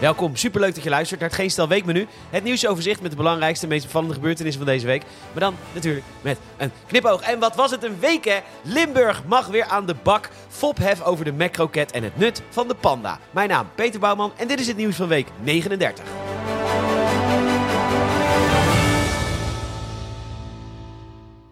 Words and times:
Welkom, 0.00 0.36
superleuk 0.36 0.74
dat 0.74 0.84
je 0.84 0.90
luistert 0.90 1.20
naar 1.20 1.28
het 1.28 1.38
Geen 1.38 1.50
Stel 1.50 1.68
Weekmenu. 1.68 2.06
Het 2.30 2.44
nieuwsoverzicht 2.44 3.00
met 3.00 3.10
de 3.10 3.16
belangrijkste 3.16 3.64
en 3.64 3.72
meest 3.72 3.84
opvallende 3.84 4.14
gebeurtenissen 4.14 4.62
van 4.62 4.72
deze 4.72 4.86
week. 4.86 5.02
Maar 5.32 5.40
dan 5.40 5.56
natuurlijk 5.72 6.04
met 6.22 6.38
een 6.56 6.72
knipoog. 6.86 7.20
En 7.20 7.38
wat 7.38 7.56
was 7.56 7.70
het 7.70 7.84
een 7.84 8.00
week 8.00 8.24
hè? 8.24 8.38
Limburg 8.62 9.24
mag 9.24 9.46
weer 9.46 9.64
aan 9.64 9.86
de 9.86 9.94
bak. 10.02 10.30
Fophef 10.48 11.02
over 11.02 11.24
de 11.24 11.32
Macrocat 11.32 11.90
en 11.90 12.02
het 12.02 12.16
nut 12.16 12.42
van 12.48 12.68
de 12.68 12.74
panda. 12.74 13.18
Mijn 13.30 13.48
naam 13.48 13.70
Peter 13.74 14.00
Bouwman 14.00 14.32
en 14.36 14.48
dit 14.48 14.60
is 14.60 14.66
het 14.66 14.76
nieuws 14.76 14.96
van 14.96 15.08
week 15.08 15.28
39. 15.42 16.04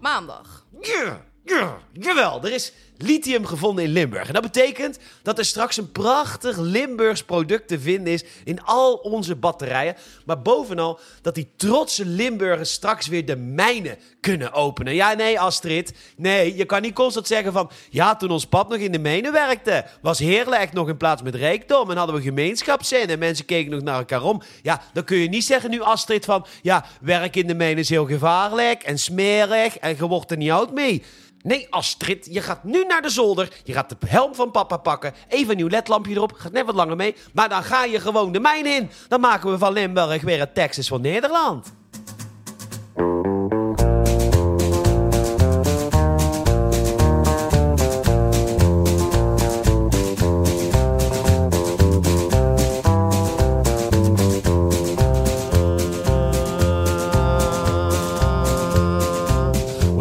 Maandag. 0.00 0.66
Ja, 0.80 1.24
ja, 1.44 1.78
jawel, 1.92 2.44
er 2.44 2.52
is 2.52 2.72
lithium 2.98 3.46
gevonden 3.46 3.84
in 3.84 3.90
Limburg. 3.90 4.26
En 4.26 4.32
dat 4.32 4.42
betekent 4.42 4.98
dat 5.22 5.38
er 5.38 5.44
straks 5.44 5.76
een 5.76 5.92
prachtig 5.92 6.56
Limburgs 6.56 7.22
product 7.22 7.68
te 7.68 7.80
vinden 7.80 8.12
is 8.12 8.24
in 8.44 8.62
al 8.62 8.94
onze 8.94 9.36
batterijen. 9.36 9.96
Maar 10.24 10.42
bovenal 10.42 11.00
dat 11.22 11.34
die 11.34 11.48
trotse 11.56 12.06
Limburgers 12.06 12.72
straks 12.72 13.06
weer 13.06 13.26
de 13.26 13.36
mijnen 13.36 13.96
kunnen 14.20 14.52
openen. 14.52 14.94
Ja, 14.94 15.14
nee, 15.14 15.40
Astrid. 15.40 15.92
Nee, 16.16 16.56
je 16.56 16.64
kan 16.64 16.82
niet 16.82 16.94
constant 16.94 17.26
zeggen 17.26 17.52
van... 17.52 17.70
Ja, 17.90 18.16
toen 18.16 18.30
ons 18.30 18.46
pap 18.46 18.68
nog 18.68 18.78
in 18.78 18.92
de 18.92 18.98
mijnen 18.98 19.32
werkte, 19.32 19.84
was 20.02 20.18
heerlijk 20.18 20.72
nog 20.72 20.88
in 20.88 20.96
plaats 20.96 21.22
met 21.22 21.34
rijkdom. 21.34 21.90
En 21.90 21.96
hadden 21.96 22.16
we 22.16 22.22
gemeenschapszin 22.22 23.08
en 23.08 23.18
mensen 23.18 23.44
keken 23.44 23.70
nog 23.70 23.82
naar 23.82 23.98
elkaar 23.98 24.22
om. 24.22 24.42
Ja, 24.62 24.82
dan 24.92 25.04
kun 25.04 25.16
je 25.16 25.28
niet 25.28 25.44
zeggen 25.44 25.70
nu, 25.70 25.80
Astrid, 25.80 26.24
van... 26.24 26.46
Ja, 26.62 26.84
werk 27.00 27.36
in 27.36 27.46
de 27.46 27.54
mijnen 27.54 27.78
is 27.78 27.88
heel 27.88 28.06
gevaarlijk 28.06 28.82
en 28.82 28.98
smerig 28.98 29.78
en 29.78 29.96
je 29.96 30.06
wordt 30.06 30.30
er 30.30 30.36
niet 30.36 30.50
oud 30.50 30.72
mee. 30.72 31.02
Nee, 31.48 31.66
Astrid, 31.70 32.28
je 32.30 32.40
gaat 32.40 32.64
nu 32.64 32.84
naar 32.84 33.02
de 33.02 33.08
zolder. 33.08 33.48
Je 33.64 33.72
gaat 33.72 33.88
de 33.88 33.96
helm 34.06 34.34
van 34.34 34.50
papa 34.50 34.76
pakken. 34.76 35.14
Even 35.28 35.50
een 35.50 35.56
nieuw 35.56 35.68
ledlampje 35.68 36.14
erop. 36.14 36.32
Gaat 36.32 36.52
net 36.52 36.66
wat 36.66 36.74
langer 36.74 36.96
mee. 36.96 37.14
Maar 37.32 37.48
dan 37.48 37.62
ga 37.62 37.84
je 37.84 38.00
gewoon 38.00 38.32
de 38.32 38.40
mijn 38.40 38.66
in. 38.66 38.90
Dan 39.08 39.20
maken 39.20 39.50
we 39.50 39.58
van 39.58 39.72
Limburg 39.72 40.22
weer 40.22 40.38
het 40.38 40.54
Texas 40.54 40.88
van 40.88 41.00
Nederland. 41.00 41.72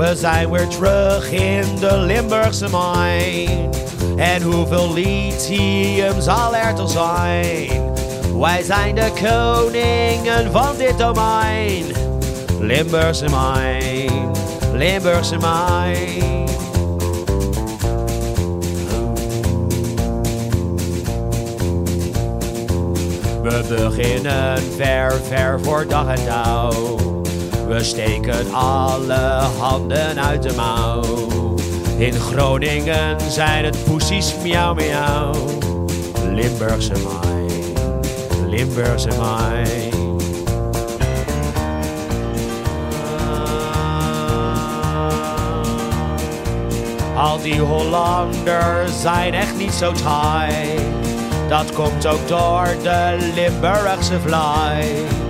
We 0.08 0.16
zijn 0.16 0.52
weer 0.52 0.68
terug 0.68 1.32
in 1.32 1.76
de 1.80 1.98
Limburgse 1.98 2.70
mijn. 2.70 3.70
En 4.18 4.42
hoeveel 4.42 4.94
lithium 4.94 6.22
zal 6.22 6.56
er 6.56 6.76
toch 6.76 6.90
zijn? 6.90 7.94
Wij 8.40 8.64
zijn 8.64 8.96
de 8.96 9.12
koningen 9.22 10.52
van 10.52 10.78
dit 10.78 10.98
domein. 10.98 11.84
Limburgse 12.60 13.30
mijn, 13.30 14.32
Limburgse 14.74 15.38
mijn. 15.38 16.46
We 23.44 23.64
beginnen 23.70 24.62
ver, 24.78 25.22
ver 25.30 25.60
voor 25.62 25.88
dag 25.88 26.08
en 26.08 26.26
dauw. 26.26 27.17
We 27.68 27.84
steken 27.84 28.54
alle 28.54 29.42
handen 29.60 30.22
uit 30.22 30.44
de 30.44 30.54
mouw. 30.56 31.04
In 31.98 32.14
Groningen 32.14 33.32
zijn 33.32 33.66
het 33.66 33.84
poesies 33.84 34.36
miauw 34.44 34.74
miauw. 34.74 35.34
Limburgse 36.34 36.92
mijn, 36.92 38.50
Limburgse 38.50 39.08
mijn. 39.08 39.94
Al 47.16 47.42
die 47.42 47.60
Hollanders 47.60 49.02
zijn 49.02 49.34
echt 49.34 49.58
niet 49.58 49.74
zo 49.74 49.92
taai. 49.92 50.80
Dat 51.50 51.74
komt 51.74 52.08
ook 52.08 52.28
door 52.28 52.68
de 52.84 53.32
Limburgse 53.36 54.20
fly. 54.20 55.27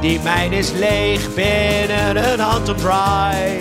Die 0.00 0.20
mijn 0.20 0.52
is 0.52 0.70
leeg 0.70 1.34
binnen 1.34 2.32
een 2.32 2.40
handomdraai. 2.40 3.58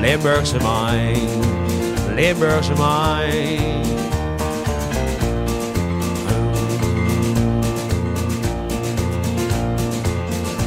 Limburgse 0.00 0.56
mijn, 0.56 1.28
Limburgse 2.14 2.72
mijn. 2.72 3.82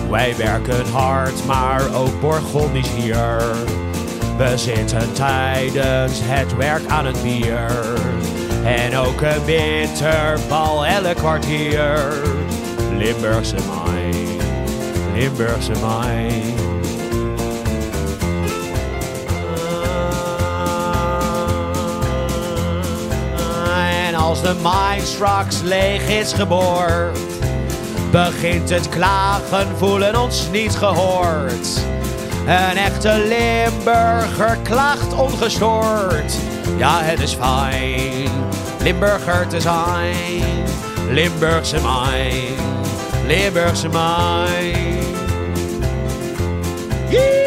Wij 0.09 0.35
werken 0.38 0.85
hard, 0.91 1.45
maar 1.45 1.95
ook 1.95 2.22
Borgondisch 2.22 2.89
hier. 2.89 3.38
We 4.38 4.57
zitten 4.57 5.13
tijdens 5.13 6.19
het 6.23 6.56
werk 6.56 6.88
aan 6.88 7.06
het 7.06 7.23
bier. 7.23 7.69
En 8.63 8.97
ook 8.97 9.22
een 9.22 9.45
winterbal 9.45 10.85
elk 10.85 11.16
kwartier. 11.16 12.13
Limburgse 12.97 13.56
mijn. 13.56 13.84
Limburgse 15.16 15.72
mijn. 15.72 16.44
En 24.08 24.16
als 24.16 24.42
de 24.42 24.56
mijn 24.64 25.02
straks 25.02 25.62
leeg 25.62 26.09
is 26.09 26.34
geboord, 26.34 27.20
begint 28.12 28.70
het 28.70 28.90
klagen, 28.90 29.68
voelen 29.78 30.22
ons 30.22 30.50
niet 30.52 30.75
gehoord. 30.75 31.84
Een 32.48 32.78
echte 32.78 33.25
Limburger 33.28 34.58
klaagt 34.64 35.14
ongestoord. 35.14 36.38
Ja, 36.78 37.02
het 37.02 37.20
is 37.20 37.34
fijn 37.34 38.30
Limburger 38.86 39.48
te 39.48 39.62
zijn. 39.62 40.44
Limburgse 41.09 41.81
mijn. 41.81 42.56
Limburgse 43.28 43.90
mijn. 43.90 44.84
Yeah. 47.12 47.44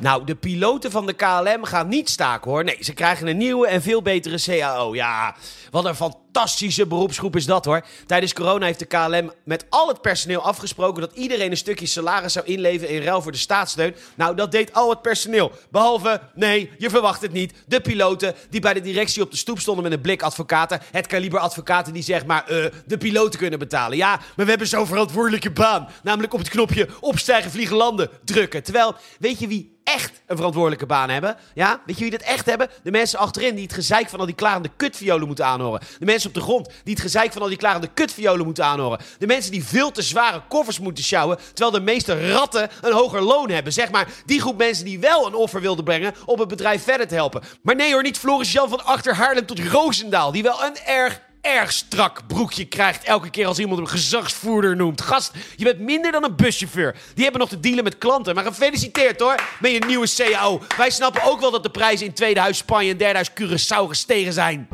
Nou, 0.00 0.24
de 0.24 0.34
piloten 0.34 0.90
van 0.90 1.06
de 1.06 1.12
KLM 1.12 1.64
gaan 1.64 1.88
niet 1.88 2.08
staken 2.08 2.50
hoor. 2.50 2.64
Nee, 2.64 2.76
ze 2.80 2.92
krijgen 2.92 3.26
een 3.26 3.36
nieuwe 3.36 3.66
en 3.66 3.82
veel 3.82 4.02
betere 4.02 4.40
CAO. 4.40 4.94
Ja, 4.94 5.36
wat 5.70 5.84
een 5.84 5.94
fantastische 5.94 6.86
beroepsgroep 6.86 7.36
is 7.36 7.46
dat 7.46 7.64
hoor. 7.64 7.84
Tijdens 8.06 8.32
corona 8.32 8.66
heeft 8.66 8.78
de 8.78 8.84
KLM 8.84 9.32
met 9.44 9.66
al 9.68 9.88
het 9.88 10.00
personeel 10.00 10.42
afgesproken 10.42 11.00
dat 11.00 11.12
iedereen 11.14 11.50
een 11.50 11.56
stukje 11.56 11.86
salaris 11.86 12.32
zou 12.32 12.46
inleveren 12.46 12.94
in 12.94 13.02
ruil 13.02 13.22
voor 13.22 13.32
de 13.32 13.38
staatssteun. 13.38 13.94
Nou, 14.14 14.36
dat 14.36 14.52
deed 14.52 14.74
al 14.74 14.90
het 14.90 15.02
personeel. 15.02 15.52
Behalve, 15.70 16.20
nee, 16.34 16.70
je 16.78 16.90
verwacht 16.90 17.22
het 17.22 17.32
niet, 17.32 17.52
de 17.66 17.80
piloten 17.80 18.34
die 18.50 18.60
bij 18.60 18.74
de 18.74 18.80
directie 18.80 19.22
op 19.22 19.30
de 19.30 19.36
stoep 19.36 19.60
stonden 19.60 19.84
met 19.84 19.92
een 19.92 20.00
blik 20.00 20.22
advocaten. 20.22 20.80
Het 20.90 21.06
kaliber 21.06 21.40
advocaten 21.40 21.92
die 21.92 22.02
zeg 22.02 22.26
maar 22.26 22.48
eh, 22.48 22.64
de 22.86 22.98
piloten 22.98 23.38
kunnen 23.38 23.58
betalen. 23.58 23.96
Ja, 23.96 24.16
maar 24.16 24.44
we 24.44 24.50
hebben 24.50 24.68
zo'n 24.68 24.86
verantwoordelijke 24.86 25.50
baan. 25.50 25.88
Namelijk 26.02 26.32
op 26.32 26.38
het 26.38 26.48
knopje 26.48 26.88
opstijgen, 27.00 27.50
vliegen, 27.50 27.76
landen 27.76 28.08
drukken. 28.24 28.62
Terwijl, 28.62 28.94
weet 29.18 29.38
je 29.38 29.46
wie 29.46 29.78
echt 29.94 30.22
een 30.26 30.36
verantwoordelijke 30.36 30.86
baan 30.86 31.08
hebben? 31.10 31.36
Ja, 31.54 31.80
weet 31.86 31.96
je 31.96 32.02
wie 32.02 32.18
dat 32.18 32.20
echt 32.20 32.46
hebben? 32.46 32.68
De 32.82 32.90
mensen 32.90 33.18
achterin 33.18 33.54
die 33.54 33.64
het 33.64 33.72
gezeik 33.72 34.08
van 34.08 34.20
al 34.20 34.26
die 34.26 34.34
klarende 34.34 34.70
kutviolen 34.76 35.26
moeten 35.26 35.46
aanhoren. 35.46 35.80
De 35.98 36.04
mensen 36.04 36.28
op 36.28 36.34
de 36.34 36.40
grond 36.40 36.66
die 36.84 36.94
het 36.94 37.02
gezeik 37.02 37.32
van 37.32 37.42
al 37.42 37.48
die 37.48 37.56
klarende 37.56 37.88
kutviolen 37.94 38.44
moeten 38.44 38.64
aanhoren. 38.64 39.00
De 39.18 39.26
mensen 39.26 39.52
die 39.52 39.64
veel 39.64 39.90
te 39.90 40.02
zware 40.02 40.42
koffers 40.48 40.78
moeten 40.78 41.04
sjouwen, 41.04 41.38
terwijl 41.54 41.70
de 41.70 41.80
meeste 41.80 42.32
ratten 42.32 42.70
een 42.80 42.92
hoger 42.92 43.22
loon 43.22 43.50
hebben. 43.50 43.72
Zeg 43.72 43.90
maar, 43.90 44.08
die 44.26 44.40
groep 44.40 44.56
mensen 44.56 44.84
die 44.84 44.98
wel 44.98 45.26
een 45.26 45.34
offer 45.34 45.60
wilden 45.60 45.84
brengen 45.84 46.14
om 46.24 46.40
het 46.40 46.48
bedrijf 46.48 46.82
verder 46.84 47.08
te 47.08 47.14
helpen. 47.14 47.42
Maar 47.62 47.76
nee 47.76 47.92
hoor, 47.92 48.02
niet 48.02 48.18
Floris 48.18 48.52
Jan 48.52 48.68
van 48.68 48.84
Achter 48.84 49.14
Haarlem 49.14 49.46
tot 49.46 49.58
Roosendaal, 49.58 50.32
die 50.32 50.42
wel 50.42 50.64
een 50.64 50.76
erg 50.86 51.20
erg 51.40 51.72
strak 51.72 52.26
broekje 52.26 52.64
krijgt 52.64 53.04
elke 53.04 53.30
keer 53.30 53.46
als 53.46 53.58
iemand 53.58 53.78
hem 53.78 53.88
gezagsvoerder 53.88 54.76
noemt. 54.76 55.00
Gast, 55.00 55.32
je 55.56 55.64
bent 55.64 55.78
minder 55.78 56.12
dan 56.12 56.24
een 56.24 56.36
buschauffeur. 56.36 56.96
Die 57.14 57.22
hebben 57.22 57.40
nog 57.40 57.50
te 57.50 57.60
dealen 57.60 57.84
met 57.84 57.98
klanten. 57.98 58.34
Maar 58.34 58.44
gefeliciteerd 58.44 59.20
hoor, 59.20 59.34
met 59.60 59.70
je 59.70 59.84
nieuwe 59.86 60.08
CAO. 60.16 60.60
Wij 60.76 60.90
snappen 60.90 61.22
ook 61.22 61.40
wel 61.40 61.50
dat 61.50 61.62
de 61.62 61.70
prijzen 61.70 62.06
in 62.06 62.12
tweede 62.12 62.40
huis 62.40 62.56
Spanje 62.56 62.90
en 62.90 62.96
derde 62.96 63.14
huis 63.14 63.30
Curaçao 63.30 63.88
gestegen 63.88 64.32
zijn. 64.32 64.68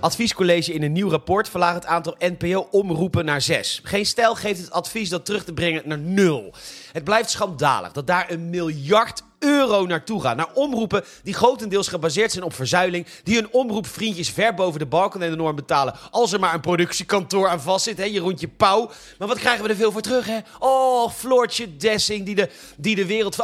Adviescollege 0.00 0.72
in 0.72 0.82
een 0.82 0.92
nieuw 0.92 1.08
rapport 1.08 1.48
verlaagt 1.48 1.74
het 1.74 1.86
aantal 1.86 2.16
NPO-omroepen 2.18 3.24
naar 3.24 3.40
6. 3.40 3.80
Geen 3.82 4.06
stijl 4.06 4.34
geeft 4.34 4.60
het 4.60 4.70
advies 4.70 5.08
dat 5.08 5.24
terug 5.24 5.44
te 5.44 5.52
brengen 5.52 5.82
naar 5.84 5.98
0. 5.98 6.54
Het 6.92 7.04
blijft 7.04 7.30
schandalig 7.30 7.92
dat 7.92 8.06
daar 8.06 8.30
een 8.30 8.50
miljard 8.50 9.22
euro 9.44 9.86
naartoe 9.86 10.20
gaat. 10.20 10.36
Naar 10.36 10.52
omroepen 10.54 11.04
die 11.22 11.34
grotendeels 11.34 11.88
gebaseerd 11.88 12.32
zijn 12.32 12.44
op 12.44 12.54
verzuiling. 12.54 13.06
Die 13.22 13.36
hun 13.36 13.52
omroepvriendjes 13.52 14.30
ver 14.30 14.54
boven 14.54 14.78
de 14.78 14.86
balken 14.86 15.22
en 15.22 15.30
de 15.30 15.36
norm 15.36 15.56
betalen. 15.56 15.94
Als 16.10 16.32
er 16.32 16.40
maar 16.40 16.54
een 16.54 16.60
productiekantoor 16.60 17.48
aan 17.48 17.60
vast 17.60 17.84
zit, 17.84 17.98
hè, 17.98 18.04
Jeroentje 18.04 18.48
Pauw. 18.48 18.90
Maar 19.18 19.28
wat 19.28 19.38
krijgen 19.38 19.64
we 19.64 19.70
er 19.70 19.76
veel 19.76 19.92
voor 19.92 20.00
terug, 20.00 20.26
hè? 20.26 20.38
Oh, 20.58 21.10
Floortje 21.10 21.76
Dessing, 21.76 22.24
die 22.24 22.34
de, 22.34 22.48
die 22.76 22.94
de 22.94 23.06
wereld 23.06 23.36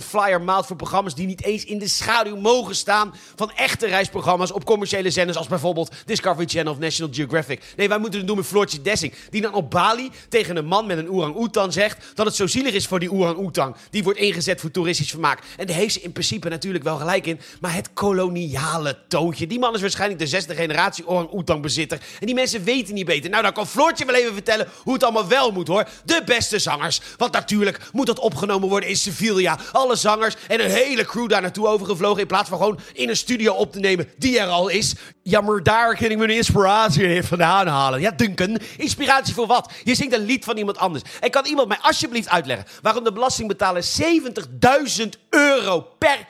flyer 0.00 0.42
maalt 0.42 0.66
voor 0.66 0.76
programma's 0.76 1.14
die 1.14 1.26
niet 1.26 1.42
eens 1.42 1.64
in 1.64 1.78
de 1.78 1.88
schaduw 1.88 2.36
mogen 2.36 2.74
staan 2.74 3.14
van 3.36 3.50
echte 3.50 3.86
reisprogramma's 3.86 4.52
op 4.52 4.64
commerciële 4.64 5.10
zenders 5.10 5.38
als 5.38 5.46
bijvoorbeeld 5.46 5.94
Discovery 6.06 6.46
Channel 6.48 6.72
of 6.72 6.78
National 6.78 7.14
Geographic. 7.14 7.62
Nee, 7.76 7.88
wij 7.88 7.98
moeten 7.98 8.18
het 8.18 8.28
doen 8.28 8.36
met 8.36 8.46
Floortje 8.46 8.82
Dessing, 8.82 9.14
die 9.30 9.40
dan 9.40 9.54
op 9.54 9.70
Bali 9.70 10.10
tegen 10.28 10.56
een 10.56 10.66
man 10.66 10.86
met 10.86 10.98
een 10.98 11.10
orang-oetan 11.10 11.72
zegt 11.72 12.04
dat 12.14 12.26
het 12.26 12.34
zo 12.34 12.46
zielig 12.46 12.74
is 12.74 12.86
voor 12.86 13.00
die 13.00 13.12
orang-oetan. 13.12 13.76
Die 13.90 14.02
wordt 14.02 14.18
ingezet 14.18 14.60
voor 14.60 14.70
toeristisch 14.70 15.10
vermaak. 15.10 15.42
En 15.56 15.66
daar 15.66 15.76
heeft 15.76 15.94
ze 15.94 16.00
in 16.00 16.12
principe 16.12 16.48
natuurlijk 16.48 16.84
wel 16.84 16.96
gelijk 16.96 17.26
in, 17.26 17.40
maar 17.60 17.74
het 17.74 17.92
koloniale 17.92 18.98
toontje. 19.08 19.46
Die 19.46 19.58
man 19.58 19.74
is 19.74 19.80
waarschijnlijk 19.80 20.20
de 20.20 20.26
zesde 20.26 20.54
generatie 20.54 21.06
orang-oetan 21.06 21.60
bezitter. 21.60 22.00
En 22.20 22.26
die 22.26 22.34
mensen 22.34 22.64
weten 22.64 22.94
niet 22.94 23.06
beter. 23.06 23.30
Nou, 23.30 23.42
dan 23.42 23.52
kan 23.52 23.66
Floortje 23.66 24.04
wel 24.04 24.14
even 24.14 24.32
vertellen 24.32 24.68
hoe 24.82 24.92
het 24.92 25.02
allemaal 25.02 25.28
wel 25.28 25.50
moet 25.50 25.68
hoor. 25.68 25.88
De 26.04 26.22
beste 26.24 26.58
zangers. 26.58 27.00
Want 27.16 27.32
natuurlijk 27.32 27.78
moet 27.92 28.06
dat 28.06 28.18
opgenomen 28.18 28.68
worden 28.68 28.88
in 28.88 28.96
Sevilla. 28.96 29.58
Alle 29.72 29.96
zangers 29.96 30.34
en 30.48 30.64
een 30.64 30.70
hele 30.70 31.04
crew 31.04 31.28
daar 31.28 31.42
naartoe 31.42 31.66
overgevlogen. 31.66 32.20
In 32.20 32.26
plaats 32.26 32.48
van 32.48 32.58
gewoon 32.58 32.78
in 32.92 33.08
een 33.08 33.16
studio 33.16 33.52
op 33.52 33.72
te 33.72 33.78
nemen 33.78 34.08
die 34.18 34.38
er 34.38 34.48
al 34.48 34.68
is. 34.68 34.94
Ja, 35.22 35.40
maar 35.40 35.62
daar 35.62 35.96
kan 35.96 36.10
ik 36.10 36.18
mijn 36.18 36.30
inspiratie 36.30 37.22
vandaan 37.22 37.66
halen. 37.66 38.00
Ja, 38.00 38.10
Duncan, 38.10 38.58
inspiratie 38.76 39.34
voor 39.34 39.46
wat? 39.46 39.72
Je 39.84 39.94
zingt 39.94 40.14
een 40.14 40.24
lied 40.24 40.44
van 40.44 40.56
iemand 40.56 40.78
anders. 40.78 41.02
En 41.20 41.30
kan 41.30 41.44
iemand 41.44 41.68
mij 41.68 41.78
alsjeblieft 41.80 42.28
uitleggen 42.28 42.66
waarom 42.82 43.04
de 43.04 43.12
belastingbetaler 43.12 43.84
70.000 44.02 45.08
euro 45.38 45.94
per 45.98 46.26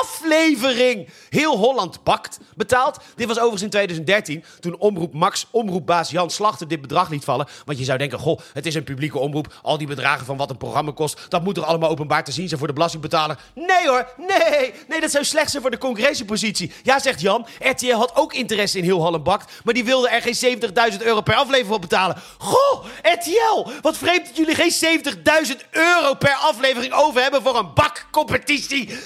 aflevering 0.00 1.08
heel 1.28 1.56
Holland 1.56 2.02
pakt 2.02 2.38
betaald. 2.54 2.98
Dit 3.16 3.26
was 3.26 3.36
overigens 3.36 3.62
in 3.62 3.70
2013, 3.70 4.44
toen 4.60 4.78
Omroep 4.78 5.12
Max, 5.12 5.46
omroepbaas 5.50 6.10
Jan 6.10 6.30
Slachter 6.30 6.68
dit 6.68 6.80
bedrag 6.80 7.08
liet 7.08 7.24
vallen. 7.24 7.48
Want 7.64 7.78
je 7.78 7.84
zou 7.84 7.98
denken, 7.98 8.18
goh, 8.18 8.38
het 8.52 8.66
is 8.66 8.74
een 8.74 8.84
publieke 8.84 9.18
omroep. 9.18 9.54
Al 9.62 9.78
die 9.78 9.86
bedragen 9.86 10.26
van 10.26 10.36
wat 10.36 10.50
een 10.50 10.56
programma 10.56 10.92
kost, 10.92 11.26
dat 11.28 11.44
moet 11.44 11.56
er 11.56 11.64
allemaal 11.64 11.90
openbaar 11.90 12.24
te 12.24 12.32
zien 12.32 12.46
zijn 12.46 12.58
voor 12.58 12.68
de 12.68 12.74
belastingbetaler. 12.74 13.38
Nee 13.54 13.88
hoor, 13.88 14.08
nee, 14.16 14.72
nee, 14.88 15.00
dat 15.00 15.10
zou 15.10 15.24
slecht 15.24 15.50
zijn 15.50 15.62
voor 15.62 15.70
de 15.70 15.78
concurrentiepositie. 15.78 16.72
Ja, 16.82 16.98
zegt 16.98 17.20
Jan, 17.20 17.46
RTL 17.60 17.94
had 17.94 18.16
ook 18.16 18.32
interesse 18.32 18.78
in 18.78 18.84
heel 18.84 19.00
Holland 19.00 19.24
bakt, 19.24 19.52
maar 19.64 19.74
die 19.74 19.84
wilde 19.84 20.08
er 20.08 20.22
geen 20.22 20.60
70.000 20.92 21.02
euro 21.02 21.20
per 21.20 21.34
aflevering 21.34 21.66
voor 21.66 21.78
betalen. 21.78 22.16
Goh, 22.38 22.84
RTL, 23.02 23.70
wat 23.80 23.96
vreemd 23.96 24.26
dat 24.26 24.36
jullie 24.36 24.54
geen 24.54 25.00
70.000 25.46 25.70
euro 25.70 26.14
per 26.14 26.34
aflevering 26.34 26.92
over 26.92 27.22
hebben 27.22 27.42
voor 27.42 27.56
een 27.56 27.74
bakcompetitie. 27.74 28.98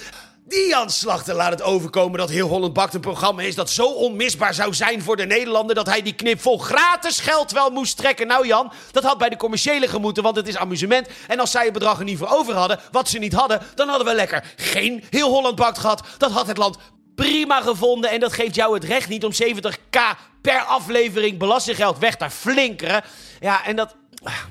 Die 0.49 0.69
Jan 0.69 0.91
Slachter 0.91 1.35
laat 1.35 1.51
het 1.51 1.63
overkomen 1.63 2.19
dat 2.19 2.31
Heel 2.31 2.49
Holland 2.49 2.73
Bakt 2.73 2.95
een 2.95 3.01
programma 3.01 3.43
is 3.43 3.55
dat 3.55 3.71
zo 3.71 3.87
onmisbaar 3.87 4.55
zou 4.55 4.75
zijn 4.75 5.03
voor 5.03 5.17
de 5.17 5.27
Nederlander 5.27 5.75
dat 5.75 5.87
hij 5.87 6.03
die 6.03 6.13
knip 6.13 6.41
vol 6.41 6.59
gratis 6.59 7.21
geld 7.21 7.53
wel 7.53 7.71
moest 7.71 7.97
trekken. 7.97 8.27
Nou 8.27 8.47
Jan, 8.47 8.73
dat 8.91 9.03
had 9.03 9.19
bij 9.19 9.29
de 9.29 9.37
commerciële 9.37 9.89
gemoeten, 9.89 10.23
want 10.23 10.37
het 10.37 10.49
is 10.49 10.57
amusement. 10.57 11.09
En 11.29 11.41
als 11.41 11.51
zij 11.51 11.65
het 11.65 11.73
bedrag 11.73 11.99
er 11.99 12.05
niet 12.05 12.19
voor 12.19 12.29
over 12.29 12.55
hadden, 12.55 12.81
wat 12.91 13.09
ze 13.09 13.19
niet 13.19 13.33
hadden, 13.33 13.63
dan 13.75 13.89
hadden 13.89 14.07
we 14.07 14.15
lekker 14.15 14.53
geen 14.57 15.05
Heel 15.11 15.31
Holland 15.31 15.57
Bakt 15.57 15.79
gehad. 15.79 16.03
Dat 16.19 16.31
had 16.31 16.47
het 16.47 16.57
land 16.57 16.77
prima 17.15 17.61
gevonden 17.61 18.11
en 18.11 18.21
dat 18.21 18.33
geeft 18.33 18.55
jou 18.55 18.75
het 18.75 18.85
recht 18.85 19.09
niet 19.09 19.25
om 19.25 19.33
70k 19.33 20.01
per 20.41 20.61
aflevering 20.61 21.39
belastinggeld 21.39 21.99
weg 21.99 22.17
te 22.17 22.31
flinkeren. 22.31 23.03
Ja, 23.41 23.65
en 23.65 23.77
dat 23.77 23.97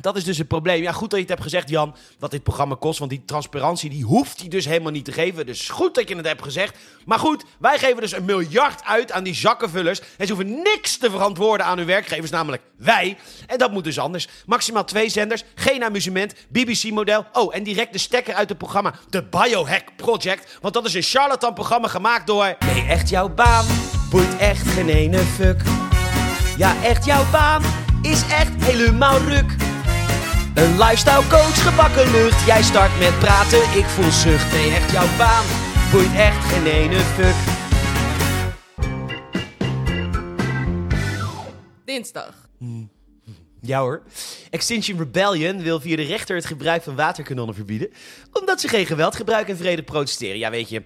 dat 0.01 0.15
is 0.15 0.23
dus 0.23 0.37
het 0.37 0.47
probleem. 0.47 0.81
Ja, 0.81 0.91
goed 0.91 1.09
dat 1.09 1.19
je 1.19 1.25
het 1.25 1.29
hebt 1.29 1.41
gezegd, 1.41 1.69
Jan, 1.69 1.95
wat 2.19 2.31
dit 2.31 2.43
programma 2.43 2.75
kost. 2.79 2.99
Want 2.99 3.11
die 3.11 3.25
transparantie, 3.25 3.89
die 3.89 4.03
hoeft 4.03 4.39
hij 4.39 4.49
dus 4.49 4.65
helemaal 4.65 4.91
niet 4.91 5.05
te 5.05 5.11
geven. 5.11 5.45
Dus 5.45 5.69
goed 5.69 5.95
dat 5.95 6.09
je 6.09 6.15
het 6.15 6.25
hebt 6.25 6.43
gezegd. 6.43 6.77
Maar 7.05 7.19
goed, 7.19 7.43
wij 7.59 7.79
geven 7.79 8.01
dus 8.01 8.11
een 8.11 8.25
miljard 8.25 8.83
uit 8.83 9.11
aan 9.11 9.23
die 9.23 9.35
zakkenvullers. 9.35 9.99
En 10.17 10.27
ze 10.27 10.33
hoeven 10.33 10.61
niks 10.61 10.97
te 10.97 11.09
verantwoorden 11.09 11.65
aan 11.65 11.77
hun 11.77 11.87
werkgevers, 11.87 12.31
namelijk 12.31 12.61
wij. 12.77 13.17
En 13.47 13.57
dat 13.57 13.71
moet 13.71 13.83
dus 13.83 13.99
anders. 13.99 14.27
Maximaal 14.45 14.85
twee 14.85 15.09
zenders, 15.09 15.43
geen 15.55 15.83
amusement, 15.83 16.33
BBC-model. 16.49 17.25
Oh, 17.33 17.55
en 17.55 17.63
direct 17.63 17.93
de 17.93 17.99
stekker 17.99 18.33
uit 18.33 18.49
het 18.49 18.57
programma 18.57 18.93
The 19.09 19.23
Biohack 19.23 19.95
Project. 19.95 20.57
Want 20.61 20.73
dat 20.73 20.85
is 20.85 20.93
een 20.93 21.01
charlatan-programma 21.01 21.87
gemaakt 21.87 22.27
door... 22.27 22.55
Nee, 22.59 22.85
echt 22.87 23.09
jouw 23.09 23.29
baan 23.29 23.65
boeit 24.09 24.37
echt 24.37 24.67
geen 24.67 24.89
ene 24.89 25.17
fuck. 25.17 25.61
Ja, 26.57 26.83
echt 26.83 27.05
jouw 27.05 27.29
baan 27.31 27.84
is 28.01 28.21
echt 28.21 28.63
helemaal 28.63 29.19
ruk. 29.19 29.55
Een 30.53 30.77
lifestyle 30.77 31.27
coach, 31.29 31.63
gebakken 31.69 32.11
lucht. 32.11 32.45
Jij 32.45 32.63
start 32.63 32.99
met 32.99 33.19
praten, 33.19 33.61
ik 33.77 33.85
voel 33.85 34.11
zucht. 34.11 34.51
Nee, 34.51 34.71
echt 34.71 34.91
jouw 34.91 35.07
baan 35.17 35.45
boeit 35.91 36.15
echt 36.15 36.45
geen 36.45 36.65
ene 36.65 36.99
fuck. 36.99 37.35
Dinsdag. 41.85 42.49
Ja 43.61 43.79
hoor. 43.79 44.03
Extinction 44.49 44.97
Rebellion 44.97 45.61
wil 45.61 45.79
via 45.79 45.95
de 45.95 46.01
rechter 46.01 46.35
het 46.35 46.45
gebruik 46.45 46.83
van 46.83 46.95
waterkanonnen 46.95 47.55
verbieden. 47.55 47.89
Omdat 48.31 48.61
ze 48.61 48.67
geen 48.67 48.85
geweld 48.85 49.15
gebruiken 49.15 49.53
en 49.53 49.59
vrede 49.59 49.83
protesteren. 49.83 50.37
Ja, 50.37 50.49
weet 50.49 50.69
je. 50.69 50.83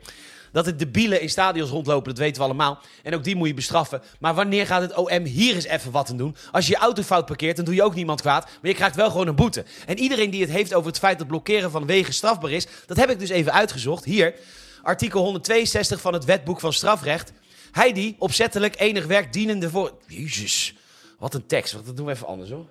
Dat 0.52 0.66
het 0.66 0.80
debielen 0.80 1.22
in 1.22 1.30
stadions 1.30 1.70
rondlopen, 1.70 2.10
dat 2.10 2.18
weten 2.18 2.38
we 2.38 2.48
allemaal. 2.48 2.80
En 3.04 3.16
ook 3.16 3.24
die 3.24 3.36
moet 3.36 3.48
je 3.48 3.54
bestraffen. 3.54 4.02
Maar 4.20 4.34
wanneer 4.34 4.66
gaat 4.66 4.82
het 4.82 4.96
OM 4.96 5.24
hier 5.24 5.56
eens 5.56 5.66
even 5.66 5.92
wat 5.92 6.10
aan 6.10 6.18
doen? 6.18 6.36
Als 6.52 6.68
je 6.68 6.74
je 6.74 6.80
auto 6.80 7.02
fout 7.02 7.26
parkeert, 7.26 7.56
dan 7.56 7.66
doe 7.66 7.76
je 7.76 7.84
ook 7.84 7.96
niemand 7.96 8.22
kwaad. 8.22 8.46
Maar 8.46 8.72
je 8.72 8.74
krijgt 8.74 8.96
wel 8.96 9.12
gewoon 9.12 9.28
een 9.28 9.36
boete. 9.36 9.66
En 9.86 10.00
iedereen 10.00 10.30
die 10.30 10.42
het 10.42 10.52
heeft 10.52 10.74
over 10.74 10.88
het 10.88 11.00
feit 11.00 11.18
dat 11.18 11.28
blokkeren 11.28 11.72
van 11.72 11.86
wegen 11.86 12.14
strafbaar 12.14 12.52
is, 12.52 12.68
dat 12.86 12.98
heb 12.98 13.10
ik 13.10 13.20
dus 13.20 13.30
even 13.30 13.54
uitgezocht. 13.54 14.06
Hier, 14.06 14.34
artikel 14.82 15.22
162 15.22 16.02
van 16.02 16.14
het 16.14 16.26
wetboek 16.26 16.60
van 16.60 16.74
strafrecht. 16.74 17.32
Hij 17.72 17.94
die 17.94 18.16
opzettelijk 18.20 18.80
enig 18.80 19.06
werk 19.06 19.34
dienende 19.34 19.70
voor. 19.70 19.94
Jezus, 20.08 20.76
wat 21.20 21.34
een 21.34 21.46
tekst. 21.46 21.74
Dat 21.86 21.98
doen 21.98 22.06
we 22.06 22.12
even 22.12 22.28
anders 22.28 22.50
hoor. 22.50 22.66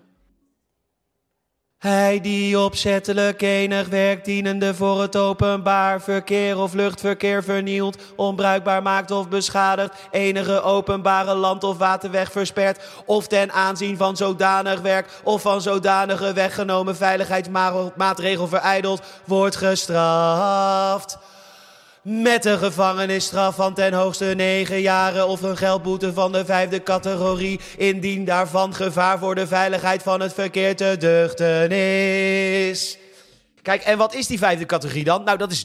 Hij 1.78 2.20
die 2.20 2.58
opzettelijk 2.58 3.42
enig 3.42 3.88
werk 3.88 4.24
dienende 4.24 4.74
voor 4.74 5.00
het 5.00 5.16
openbaar 5.16 6.00
verkeer 6.00 6.58
of 6.58 6.72
luchtverkeer 6.74 7.44
vernielt, 7.44 7.98
onbruikbaar 8.16 8.82
maakt 8.82 9.10
of 9.10 9.28
beschadigt, 9.28 9.94
enige 10.10 10.62
openbare 10.62 11.34
land- 11.34 11.64
of 11.64 11.78
waterweg 11.78 12.32
verspert, 12.32 12.84
of 13.06 13.26
ten 13.26 13.52
aanzien 13.52 13.96
van 13.96 14.16
zodanig 14.16 14.80
werk 14.80 15.20
of 15.24 15.42
van 15.42 15.60
zodanige 15.62 16.32
weggenomen 16.32 16.96
veiligheidsmaatregel 16.96 18.48
verijdeld, 18.48 19.02
wordt 19.24 19.56
gestraft. 19.56 21.18
Met 22.10 22.44
een 22.44 22.58
gevangenisstraf 22.58 23.54
van 23.54 23.74
ten 23.74 23.92
hoogste 23.92 24.24
9 24.24 24.80
jaren 24.80 25.28
of 25.28 25.42
een 25.42 25.56
geldboete 25.56 26.12
van 26.12 26.32
de 26.32 26.44
vijfde 26.44 26.82
categorie, 26.82 27.60
indien 27.76 28.24
daarvan 28.24 28.74
gevaar 28.74 29.18
voor 29.18 29.34
de 29.34 29.46
veiligheid 29.46 30.02
van 30.02 30.20
het 30.20 30.32
verkeer 30.32 30.76
te 30.76 30.96
duchten 30.98 31.70
is. 31.70 32.98
Kijk, 33.62 33.82
en 33.82 33.98
wat 33.98 34.14
is 34.14 34.26
die 34.26 34.38
vijfde 34.38 34.66
categorie 34.66 35.04
dan? 35.04 35.24
Nou, 35.24 35.38
dat 35.38 35.52
is 35.52 35.64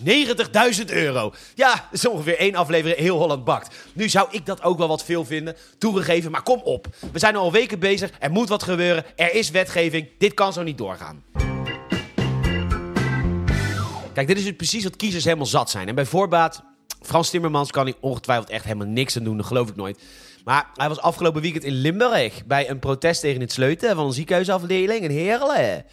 90.000 0.79 0.85
euro. 0.85 1.33
Ja, 1.55 1.71
dat 1.71 1.83
is 1.91 2.07
ongeveer 2.07 2.37
één 2.37 2.55
aflevering 2.55 2.99
heel 2.99 3.17
Holland 3.17 3.43
bakt. 3.43 3.75
Nu 3.93 4.09
zou 4.09 4.27
ik 4.31 4.45
dat 4.45 4.63
ook 4.63 4.77
wel 4.77 4.87
wat 4.87 5.03
veel 5.03 5.25
vinden, 5.25 5.55
toegegeven, 5.77 6.31
maar 6.31 6.43
kom 6.43 6.61
op. 6.63 6.87
We 7.11 7.19
zijn 7.19 7.35
al 7.35 7.51
weken 7.51 7.79
bezig, 7.79 8.11
er 8.19 8.31
moet 8.31 8.49
wat 8.49 8.63
gebeuren, 8.63 9.05
er 9.15 9.33
is 9.33 9.49
wetgeving, 9.49 10.09
dit 10.17 10.33
kan 10.33 10.53
zo 10.53 10.63
niet 10.63 10.77
doorgaan. 10.77 11.23
Kijk, 14.13 14.27
dit 14.27 14.37
is 14.37 14.55
precies 14.55 14.83
wat 14.83 14.95
kiezers 14.95 15.23
helemaal 15.23 15.45
zat 15.45 15.69
zijn. 15.69 15.87
En 15.87 15.95
bij 15.95 16.05
voorbaat, 16.05 16.63
Frans 17.01 17.29
Timmermans 17.29 17.71
kan 17.71 17.85
hier 17.85 17.95
ongetwijfeld 17.99 18.49
echt 18.49 18.63
helemaal 18.63 18.87
niks 18.87 19.17
aan 19.17 19.23
doen, 19.23 19.37
dat 19.37 19.45
geloof 19.45 19.69
ik 19.69 19.75
nooit. 19.75 20.01
Maar 20.43 20.69
hij 20.73 20.87
was 20.87 20.99
afgelopen 20.99 21.41
weekend 21.41 21.63
in 21.63 21.73
Limburg 21.73 22.45
bij 22.45 22.69
een 22.69 22.79
protest 22.79 23.21
tegen 23.21 23.41
het 23.41 23.51
sleuten 23.51 23.95
van 23.95 24.05
een 24.05 24.13
ziekenhuisafdeling 24.13 25.03
in 25.03 25.11
Heerlen. 25.11 25.85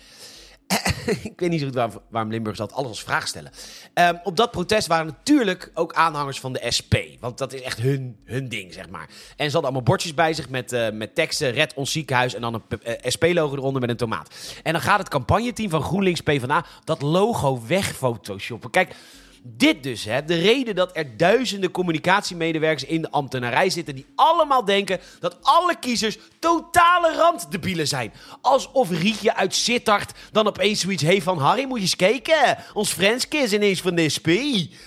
ik 1.31 1.41
weet 1.41 1.51
niet 1.51 1.61
zo 1.61 1.67
goed 1.67 2.01
waarom, 2.09 2.31
Limburg 2.31 2.57
zat, 2.57 2.73
alles 2.73 2.89
als 2.89 3.03
vraag 3.03 3.29
stellen. 3.29 3.51
Ehm, 3.95 4.15
op 4.25 4.37
dat 4.37 4.51
protest 4.51 4.87
waren 4.87 5.07
natuurlijk 5.07 5.71
ook 5.75 5.93
aanhangers 5.93 6.41
van 6.41 6.53
de 6.53 6.71
SP. 6.77 6.95
Want 7.21 7.39
dat 7.39 7.53
is 7.53 7.63
echt 7.63 7.79
hun, 7.79 8.17
hun 8.25 8.49
ding, 8.49 8.73
zeg 8.73 8.89
maar. 8.89 9.09
En 9.09 9.37
ze 9.37 9.43
hadden 9.43 9.63
allemaal 9.63 9.83
bordjes 9.83 10.15
bij 10.15 10.33
zich 10.33 10.49
met, 10.49 10.73
uh, 10.73 10.91
met 10.91 11.15
teksten... 11.15 11.51
Red 11.51 11.75
ons 11.75 11.93
ziekenhuis 11.93 12.35
en 12.35 12.41
dan 12.41 12.55
een 12.55 12.81
uh, 12.85 12.95
SP-logo 13.03 13.57
eronder 13.57 13.81
met 13.81 13.91
een 13.91 13.97
tomaat. 13.97 14.35
En 14.63 14.73
dan 14.73 14.83
gaat 14.83 14.99
het 14.99 15.09
campagneteam 15.09 15.71
van 15.71 15.83
GroenLinks 15.83 16.21
PvdA 16.21 16.65
dat 16.85 17.03
logo 17.03 17.63
wegphotoshoppen. 17.67 18.71
Kijk... 18.71 18.95
Dit 19.43 19.83
dus, 19.83 20.05
hè, 20.05 20.25
de 20.25 20.35
reden 20.35 20.75
dat 20.75 20.91
er 20.93 21.17
duizenden 21.17 21.71
communicatiemedewerkers 21.71 22.85
in 22.85 23.03
de 23.03 23.11
ambtenarij 23.11 23.71
zitten 23.71 23.95
die 23.95 24.07
allemaal 24.15 24.65
denken 24.65 25.01
dat 25.21 25.37
alle 25.43 25.79
kiezers 25.79 26.19
totale 26.39 27.15
randdebielen 27.17 27.89
zijn. 27.89 28.13
Alsof 28.41 28.91
Rietje 28.91 29.35
uit 29.35 29.55
Sittard 29.55 30.13
dan 30.33 30.47
opeens 30.47 30.81
zoiets 30.81 31.03
heeft 31.03 31.25
van 31.25 31.39
Harry, 31.39 31.65
moet 31.65 31.77
je 31.77 31.83
eens 31.83 31.97
kijken. 31.97 32.57
Ons 32.73 32.93
Frenske 32.93 33.37
is 33.37 33.53
ineens 33.53 33.81
van 33.81 33.95
de 33.95 34.09
SP. 34.17 34.29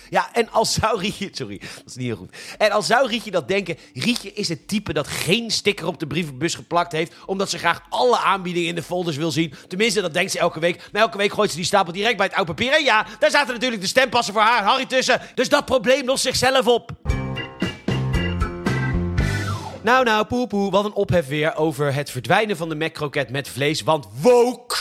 Ja, 0.09 0.29
en 0.33 0.51
als 0.51 0.73
zou 0.73 0.99
Rietje, 0.99 1.29
sorry, 1.41 1.59
dat 1.59 1.83
is 1.85 1.95
niet 1.95 2.07
heel 2.07 2.15
goed. 2.15 2.35
En 2.57 2.71
als 2.71 2.87
zou 2.87 3.07
Rietje 3.07 3.31
dat 3.31 3.47
denken, 3.47 3.77
Rietje 3.93 4.33
is 4.33 4.49
het 4.49 4.67
type 4.67 4.93
dat 4.93 5.07
geen 5.07 5.51
sticker 5.51 5.87
op 5.87 5.99
de 5.99 6.07
brievenbus 6.07 6.55
geplakt 6.55 6.91
heeft, 6.91 7.13
omdat 7.25 7.49
ze 7.49 7.57
graag 7.57 7.81
alle 7.89 8.17
aanbiedingen 8.17 8.69
in 8.69 8.75
de 8.75 8.83
folders 8.83 9.17
wil 9.17 9.31
zien. 9.31 9.53
Tenminste, 9.67 10.01
dat 10.01 10.13
denkt 10.13 10.31
ze 10.31 10.39
elke 10.39 10.59
week. 10.59 10.89
Maar 10.91 11.01
elke 11.01 11.17
week 11.17 11.33
gooit 11.33 11.49
ze 11.49 11.55
die 11.55 11.65
stapel 11.65 11.93
direct 11.93 12.17
bij 12.17 12.25
het 12.25 12.35
oude 12.35 12.53
papier. 12.53 12.73
En 12.73 12.83
ja, 12.83 13.05
daar 13.19 13.31
zaten 13.31 13.53
natuurlijk 13.53 13.81
de 13.81 13.87
stempassen 13.87 14.33
voor 14.33 14.42
haar 14.43 14.63
Harry 14.63 14.85
tussen. 14.85 15.21
Dus 15.35 15.49
dat 15.49 15.65
probleem 15.65 16.05
lost 16.05 16.23
zichzelf 16.23 16.67
op. 16.67 16.91
Nou, 19.81 20.03
nou, 20.03 20.25
poepoe, 20.25 20.71
wat 20.71 20.85
een 20.85 20.93
ophef 20.93 21.27
weer 21.27 21.55
over 21.55 21.93
het 21.93 22.09
verdwijnen 22.11 22.57
van 22.57 22.69
de 22.69 22.75
Mac-kroket 22.75 23.29
met 23.29 23.49
vlees, 23.49 23.81
want 23.81 24.07
woke! 24.21 24.75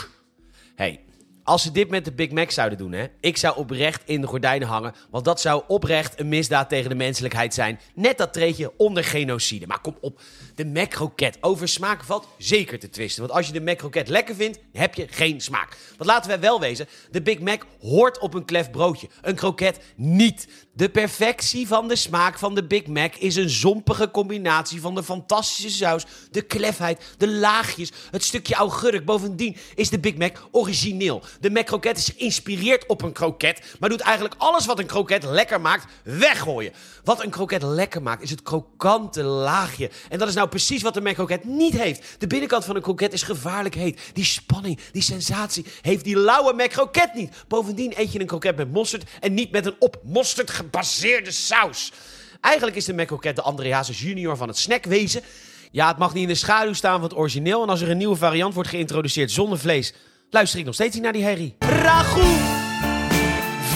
Hey, 0.75 1.00
als 1.44 1.62
ze 1.62 1.72
dit 1.72 1.90
met 1.90 2.04
de 2.04 2.12
Big 2.12 2.30
Mac 2.30 2.50
zouden 2.50 2.78
doen, 2.78 2.92
hè, 2.92 3.06
ik 3.20 3.37
zou 3.37 3.56
oprecht 3.56 4.02
in 4.04 4.20
de 4.20 4.26
gordijnen 4.26 4.68
hangen, 4.68 4.94
want 5.11 5.25
dat 5.25 5.40
zou 5.40 5.62
oprecht 5.66 6.20
een 6.20 6.28
misdaad 6.28 6.68
tegen 6.68 6.90
de 6.90 6.96
menselijkheid 6.96 7.54
zijn. 7.54 7.80
Net 7.94 8.18
dat 8.18 8.32
treedje 8.32 8.72
onder 8.76 9.04
genocide. 9.04 9.66
Maar 9.66 9.80
kom 9.80 9.96
op, 10.00 10.20
de 10.54 10.66
Mac-kroket. 10.66 11.38
Over 11.40 11.68
smaak 11.68 12.04
valt 12.04 12.28
zeker 12.38 12.78
te 12.78 12.90
twisten, 12.90 13.22
want 13.22 13.34
als 13.34 13.46
je 13.46 13.52
de 13.52 13.61
Mac-kroket 13.61 14.08
lekker 14.08 14.34
vindt, 14.34 14.58
heb 14.72 14.94
je 14.94 15.06
geen 15.11 15.40
smaak. 15.40 15.76
Want 15.96 16.11
laten 16.11 16.30
we 16.30 16.38
wel 16.38 16.61
wezen, 16.61 16.88
de 17.11 17.22
Big 17.22 17.38
Mac 17.38 17.62
hoort 17.80 18.18
op 18.18 18.34
een 18.34 18.44
klef 18.44 18.70
broodje, 18.70 19.08
een 19.22 19.34
kroket 19.34 19.80
niet. 19.96 20.49
De 20.74 20.88
perfectie 20.88 21.66
van 21.66 21.88
de 21.88 21.96
smaak 21.96 22.38
van 22.38 22.54
de 22.54 22.64
Big 22.64 22.86
Mac 22.86 23.14
is 23.14 23.36
een 23.36 23.50
zompige 23.50 24.10
combinatie 24.10 24.80
van 24.80 24.94
de 24.94 25.02
fantastische 25.02 25.70
saus, 25.70 26.06
de 26.30 26.42
klefheid, 26.42 27.14
de 27.18 27.28
laagjes, 27.28 27.92
het 28.10 28.24
stukje 28.24 28.54
augurk. 28.54 29.04
Bovendien 29.04 29.56
is 29.74 29.90
de 29.90 29.98
Big 29.98 30.16
Mac 30.16 30.36
origineel. 30.50 31.22
De 31.40 31.50
Mac 31.50 31.66
kroket 31.66 31.98
is 31.98 32.12
geïnspireerd 32.16 32.86
op 32.86 33.02
een 33.02 33.12
kroket, 33.12 33.62
maar 33.80 33.88
doet 33.88 34.00
eigenlijk 34.00 34.34
alles 34.38 34.66
wat 34.66 34.78
een 34.78 34.86
kroket 34.86 35.24
lekker 35.24 35.60
maakt 35.60 35.92
weggooien. 36.04 36.72
Wat 37.04 37.24
een 37.24 37.30
kroket 37.30 37.62
lekker 37.62 38.02
maakt 38.02 38.22
is 38.22 38.30
het 38.30 38.42
krokante 38.42 39.22
laagje. 39.22 39.90
En 40.08 40.18
dat 40.18 40.28
is 40.28 40.34
nou 40.34 40.48
precies 40.48 40.82
wat 40.82 40.94
de 40.94 41.00
Mac 41.00 41.14
kroket 41.14 41.44
niet 41.44 41.74
heeft. 41.78 42.16
De 42.18 42.26
binnenkant 42.26 42.64
van 42.64 42.76
een 42.76 42.82
kroket 42.82 43.12
is 43.12 43.22
gevaarlijk 43.22 43.74
heet. 43.74 44.00
Die 44.12 44.24
spanning, 44.24 44.78
die 44.92 45.02
sensatie 45.02 45.66
heeft 45.80 46.04
die 46.04 46.16
lauwe 46.16 46.52
Mac 46.52 46.70
kroket 46.70 47.14
niet. 47.14 47.44
Bovendien 47.48 47.92
eet 47.96 48.12
je 48.12 48.20
een 48.20 48.26
kroket 48.26 48.56
met 48.56 48.72
mosterd 48.72 49.10
en 49.20 49.34
niet 49.34 49.50
met 49.50 49.66
een 49.66 49.76
op 49.78 50.00
mosterd 50.04 50.50
gebaseerde 50.62 51.31
saus. 51.31 51.92
Eigenlijk 52.40 52.76
is 52.76 52.85
de 52.85 53.04
kroket 53.04 53.37
de 53.37 53.42
André 53.42 53.73
Hazes 53.73 54.00
junior 54.00 54.37
van 54.37 54.49
het 54.49 54.59
snackwezen. 54.59 55.23
Ja, 55.71 55.88
het 55.88 55.99
mag 55.99 56.14
niet 56.14 56.23
in 56.23 56.28
de 56.28 56.35
schaduw 56.35 56.73
staan 56.73 57.00
van 57.00 57.09
het 57.09 57.16
origineel. 57.16 57.62
En 57.62 57.69
als 57.69 57.81
er 57.81 57.90
een 57.90 57.97
nieuwe 57.97 58.16
variant 58.16 58.54
wordt 58.54 58.69
geïntroduceerd 58.69 59.31
zonder 59.31 59.59
vlees, 59.59 59.95
luister 60.31 60.59
ik 60.59 60.64
nog 60.64 60.75
steeds 60.75 60.95
niet 60.95 61.02
naar 61.02 61.12
die 61.12 61.23
herrie. 61.23 61.57
Ragout, 61.59 62.40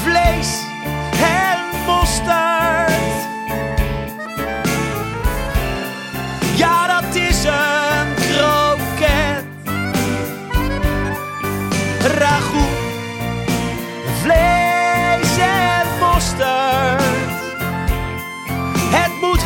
vlees 0.03 0.75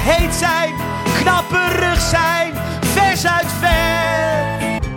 heet 0.01 0.35
zijn, 0.35 0.75
knapperig 1.21 2.01
zijn, 2.01 2.55
vers 2.81 3.27
uit 3.27 3.47
vet. 3.47 4.89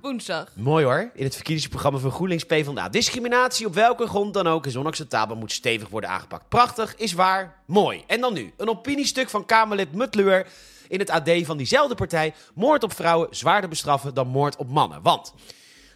Woensdag. 0.00 0.48
Mooi 0.56 0.84
hoor, 0.84 1.10
in 1.14 1.24
het 1.24 1.34
verkiezingsprogramma 1.34 1.98
van 1.98 2.10
GroenLinks 2.10 2.44
PvdA. 2.44 2.88
Discriminatie 2.88 3.66
op 3.66 3.74
welke 3.74 4.06
grond 4.06 4.34
dan 4.34 4.46
ook 4.46 4.66
is 4.66 4.76
onacceptabel, 4.76 5.36
moet 5.36 5.52
stevig 5.52 5.88
worden 5.88 6.10
aangepakt. 6.10 6.48
Prachtig, 6.48 6.96
is 6.96 7.12
waar, 7.12 7.56
mooi. 7.66 8.04
En 8.06 8.20
dan 8.20 8.32
nu, 8.32 8.52
een 8.56 8.68
opiniestuk 8.68 9.28
van 9.30 9.46
Kamerlid 9.46 9.92
Mutleur 9.92 10.46
in 10.88 10.98
het 10.98 11.10
AD 11.10 11.30
van 11.42 11.56
diezelfde 11.56 11.94
partij. 11.94 12.34
Moord 12.54 12.82
op 12.82 12.94
vrouwen 12.94 13.28
zwaarder 13.30 13.70
bestraffen 13.70 14.14
dan 14.14 14.28
moord 14.28 14.56
op 14.56 14.68
mannen. 14.68 15.02
Want... 15.02 15.34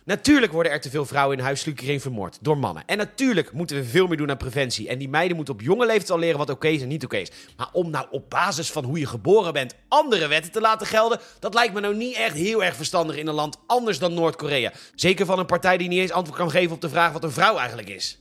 Natuurlijk 0.06 0.52
worden 0.52 0.72
er 0.72 0.80
te 0.80 0.90
veel 0.90 1.04
vrouwen 1.04 1.38
in 1.38 1.44
huiselijke 1.44 2.00
vermoord 2.00 2.38
door 2.40 2.58
mannen. 2.58 2.82
En 2.86 2.96
natuurlijk 2.96 3.52
moeten 3.52 3.76
we 3.76 3.84
veel 3.84 4.06
meer 4.06 4.16
doen 4.16 4.30
aan 4.30 4.36
preventie. 4.36 4.88
En 4.88 4.98
die 4.98 5.08
meiden 5.08 5.36
moeten 5.36 5.54
op 5.54 5.60
jonge 5.60 5.86
leeftijd 5.86 6.10
al 6.10 6.18
leren 6.18 6.38
wat 6.38 6.50
oké 6.50 6.68
is 6.68 6.82
en 6.82 6.88
niet 6.88 7.04
oké 7.04 7.16
is. 7.16 7.30
Maar 7.56 7.68
om 7.72 7.90
nou 7.90 8.06
op 8.10 8.30
basis 8.30 8.70
van 8.70 8.84
hoe 8.84 8.98
je 8.98 9.06
geboren 9.06 9.52
bent 9.52 9.74
andere 9.88 10.26
wetten 10.26 10.52
te 10.52 10.60
laten 10.60 10.86
gelden, 10.86 11.20
dat 11.38 11.54
lijkt 11.54 11.74
me 11.74 11.80
nou 11.80 11.96
niet 11.96 12.16
echt 12.16 12.34
heel 12.34 12.64
erg 12.64 12.76
verstandig 12.76 13.16
in 13.16 13.26
een 13.26 13.34
land 13.34 13.56
anders 13.66 13.98
dan 13.98 14.14
Noord-Korea. 14.14 14.72
Zeker 14.94 15.26
van 15.26 15.38
een 15.38 15.46
partij 15.46 15.76
die 15.76 15.88
niet 15.88 16.00
eens 16.00 16.12
antwoord 16.12 16.38
kan 16.38 16.50
geven 16.50 16.74
op 16.74 16.80
de 16.80 16.88
vraag 16.88 17.12
wat 17.12 17.24
een 17.24 17.32
vrouw 17.32 17.56
eigenlijk 17.56 17.88
is. 17.88 18.18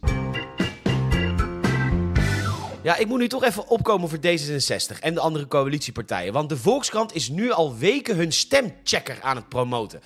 Ja, 2.85 2.95
ik 2.95 3.07
moet 3.07 3.19
nu 3.19 3.27
toch 3.27 3.43
even 3.43 3.67
opkomen 3.67 4.09
voor 4.09 4.17
D66 4.17 4.99
en 4.99 5.13
de 5.13 5.19
andere 5.19 5.47
coalitiepartijen. 5.47 6.33
Want 6.33 6.49
de 6.49 6.57
Volkskrant 6.57 7.15
is 7.15 7.29
nu 7.29 7.51
al 7.51 7.77
weken 7.77 8.15
hun 8.15 8.31
stemchecker 8.31 9.17
aan 9.21 9.35
het 9.35 9.49
promoten. 9.49 10.01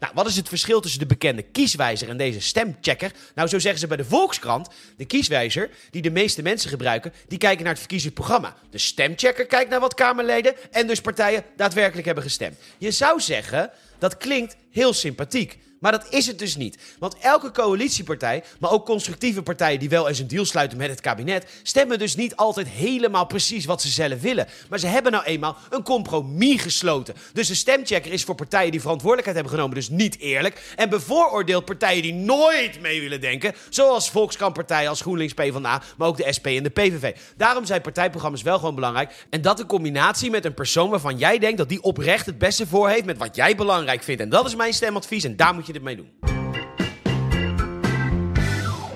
Nou, 0.00 0.12
wat 0.14 0.26
is 0.26 0.36
het 0.36 0.48
verschil 0.48 0.80
tussen 0.80 1.00
de 1.00 1.06
bekende 1.06 1.42
kieswijzer 1.42 2.08
en 2.08 2.16
deze 2.16 2.40
stemchecker? 2.40 3.12
Nou, 3.34 3.48
zo 3.48 3.58
zeggen 3.58 3.80
ze 3.80 3.86
bij 3.86 3.96
de 3.96 4.04
Volkskrant. 4.04 4.68
De 4.96 5.04
kieswijzer, 5.04 5.70
die 5.90 6.02
de 6.02 6.10
meeste 6.10 6.42
mensen 6.42 6.70
gebruiken, 6.70 7.12
die 7.28 7.38
kijken 7.38 7.62
naar 7.62 7.72
het 7.72 7.80
verkiezingsprogramma. 7.80 8.56
De 8.70 8.78
stemchecker 8.78 9.46
kijkt 9.46 9.70
naar 9.70 9.80
wat 9.80 9.94
Kamerleden 9.94 10.54
en 10.70 10.86
dus 10.86 11.00
partijen 11.00 11.44
daadwerkelijk 11.56 12.06
hebben 12.06 12.24
gestemd. 12.24 12.56
Je 12.78 12.90
zou 12.90 13.20
zeggen, 13.20 13.70
dat 13.98 14.16
klinkt 14.16 14.56
heel 14.70 14.92
sympathiek. 14.92 15.58
Maar 15.84 15.92
dat 15.92 16.06
is 16.10 16.26
het 16.26 16.38
dus 16.38 16.56
niet. 16.56 16.78
Want 16.98 17.16
elke 17.18 17.50
coalitiepartij, 17.50 18.44
maar 18.58 18.70
ook 18.70 18.84
constructieve 18.84 19.42
partijen 19.42 19.78
die 19.78 19.88
wel 19.88 20.08
eens 20.08 20.18
een 20.18 20.28
deal 20.28 20.44
sluiten 20.44 20.78
met 20.78 20.90
het 20.90 21.00
kabinet, 21.00 21.50
stemmen 21.62 21.98
dus 21.98 22.16
niet 22.16 22.36
altijd 22.36 22.68
helemaal 22.68 23.26
precies 23.26 23.64
wat 23.64 23.82
ze 23.82 23.88
zelf 23.88 24.20
willen. 24.20 24.48
Maar 24.68 24.78
ze 24.78 24.86
hebben 24.86 25.12
nou 25.12 25.24
eenmaal 25.24 25.56
een 25.70 25.82
compromis 25.82 26.62
gesloten. 26.62 27.14
Dus 27.32 27.48
de 27.48 27.54
stemchecker 27.54 28.12
is 28.12 28.24
voor 28.24 28.34
partijen 28.34 28.70
die 28.70 28.80
verantwoordelijkheid 28.80 29.36
hebben 29.36 29.58
genomen 29.58 29.76
dus 29.76 29.88
niet 29.88 30.18
eerlijk. 30.18 30.72
En 30.76 30.88
bevooroordeelt 30.88 31.64
partijen 31.64 32.02
die 32.02 32.14
nooit 32.14 32.80
mee 32.80 33.00
willen 33.00 33.20
denken, 33.20 33.54
zoals 33.68 34.10
Volkskamp-partijen 34.10 34.88
als 34.88 35.00
GroenLinks, 35.00 35.34
PvdA, 35.34 35.82
maar 35.96 36.08
ook 36.08 36.16
de 36.16 36.32
SP 36.36 36.46
en 36.46 36.62
de 36.62 36.70
PVV. 36.70 37.16
Daarom 37.36 37.64
zijn 37.64 37.80
partijprogramma's 37.80 38.42
wel 38.42 38.58
gewoon 38.58 38.74
belangrijk. 38.74 39.26
En 39.30 39.42
dat 39.42 39.60
in 39.60 39.66
combinatie 39.66 40.30
met 40.30 40.44
een 40.44 40.54
persoon 40.54 40.90
waarvan 40.90 41.18
jij 41.18 41.38
denkt 41.38 41.58
dat 41.58 41.68
die 41.68 41.82
oprecht 41.82 42.26
het 42.26 42.38
beste 42.38 42.66
voor 42.66 42.88
heeft 42.88 43.04
met 43.04 43.18
wat 43.18 43.36
jij 43.36 43.56
belangrijk 43.56 44.02
vindt. 44.02 44.22
En 44.22 44.28
dat 44.28 44.46
is 44.46 44.56
mijn 44.56 44.72
stemadvies 44.72 45.24
en 45.24 45.36
daar 45.36 45.54
moet 45.54 45.66
je 45.66 45.72
dit 45.74 45.82
mee. 45.82 46.12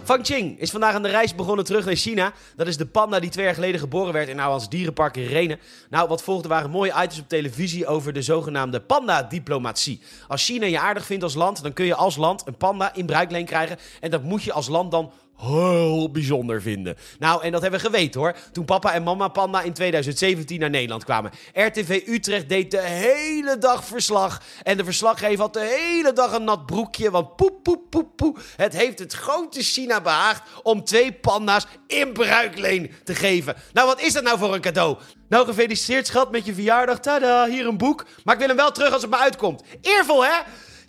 Fang 0.08 0.22
Qing 0.22 0.60
is 0.60 0.70
vandaag 0.70 0.94
aan 0.94 1.02
de 1.02 1.08
reis 1.08 1.34
begonnen 1.34 1.64
terug 1.64 1.84
naar 1.84 1.94
China. 1.94 2.32
Dat 2.56 2.66
is 2.66 2.76
de 2.76 2.86
panda 2.86 3.20
die 3.20 3.30
twee 3.30 3.44
jaar 3.44 3.54
geleden 3.54 3.80
geboren 3.80 4.12
werd 4.12 4.28
in 4.28 4.40
Ouwans 4.40 4.68
Dierenpark 4.68 5.16
in 5.16 5.26
Renen. 5.26 5.58
Nou, 5.90 6.08
wat 6.08 6.22
volgde 6.22 6.48
waren 6.48 6.70
mooie 6.70 6.92
items 6.92 7.18
op 7.18 7.28
televisie 7.28 7.86
over 7.86 8.12
de 8.12 8.22
zogenaamde 8.22 8.80
panda-diplomatie. 8.80 10.00
Als 10.28 10.44
China 10.44 10.66
je 10.66 10.78
aardig 10.78 11.04
vindt 11.04 11.22
als 11.22 11.34
land, 11.34 11.62
dan 11.62 11.72
kun 11.72 11.84
je 11.84 11.94
als 11.94 12.16
land 12.16 12.46
een 12.46 12.56
panda 12.56 12.94
in 12.94 13.06
bruikleen 13.06 13.44
krijgen. 13.44 13.78
En 14.00 14.10
dat 14.10 14.22
moet 14.22 14.42
je 14.42 14.52
als 14.52 14.68
land 14.68 14.90
dan 14.90 15.12
heel 15.38 16.10
bijzonder 16.10 16.62
vinden. 16.62 16.96
Nou, 17.18 17.42
en 17.42 17.52
dat 17.52 17.62
hebben 17.62 17.80
we 17.80 17.86
geweten 17.86 18.20
hoor. 18.20 18.36
Toen 18.52 18.64
papa 18.64 18.92
en 18.92 19.02
mama 19.02 19.28
Panda 19.28 19.62
in 19.62 19.72
2017 19.72 20.60
naar 20.60 20.70
Nederland 20.70 21.04
kwamen. 21.04 21.30
RTV 21.52 22.02
Utrecht 22.06 22.48
deed 22.48 22.70
de 22.70 22.80
hele 22.80 23.58
dag 23.58 23.84
verslag. 23.84 24.42
En 24.62 24.76
de 24.76 24.84
verslaggever 24.84 25.40
had 25.40 25.52
de 25.52 25.78
hele 25.80 26.12
dag 26.12 26.32
een 26.32 26.44
nat 26.44 26.66
broekje. 26.66 27.10
Want 27.10 27.36
poep, 27.36 27.62
poep, 27.62 27.90
poep, 27.90 28.16
poep. 28.16 28.40
Het 28.56 28.76
heeft 28.76 28.98
het 28.98 29.12
grote 29.12 29.62
China 29.62 30.00
behaagd 30.00 30.42
om 30.62 30.84
twee 30.84 31.12
panda's 31.12 31.66
in 31.86 32.12
bruikleen 32.12 32.90
te 33.04 33.14
geven. 33.14 33.56
Nou, 33.72 33.86
wat 33.86 34.00
is 34.00 34.12
dat 34.12 34.22
nou 34.22 34.38
voor 34.38 34.54
een 34.54 34.60
cadeau? 34.60 34.96
Nou, 35.28 35.46
gefeliciteerd 35.46 36.06
schat 36.06 36.30
met 36.30 36.46
je 36.46 36.54
verjaardag. 36.54 37.00
Tada, 37.00 37.48
hier 37.48 37.66
een 37.66 37.78
boek. 37.78 38.06
Maar 38.24 38.34
ik 38.34 38.40
wil 38.40 38.48
hem 38.48 38.56
wel 38.56 38.72
terug 38.72 38.92
als 38.92 39.02
het 39.02 39.10
me 39.10 39.16
uitkomt. 39.16 39.62
Eervol, 39.80 40.24
hè? 40.24 40.36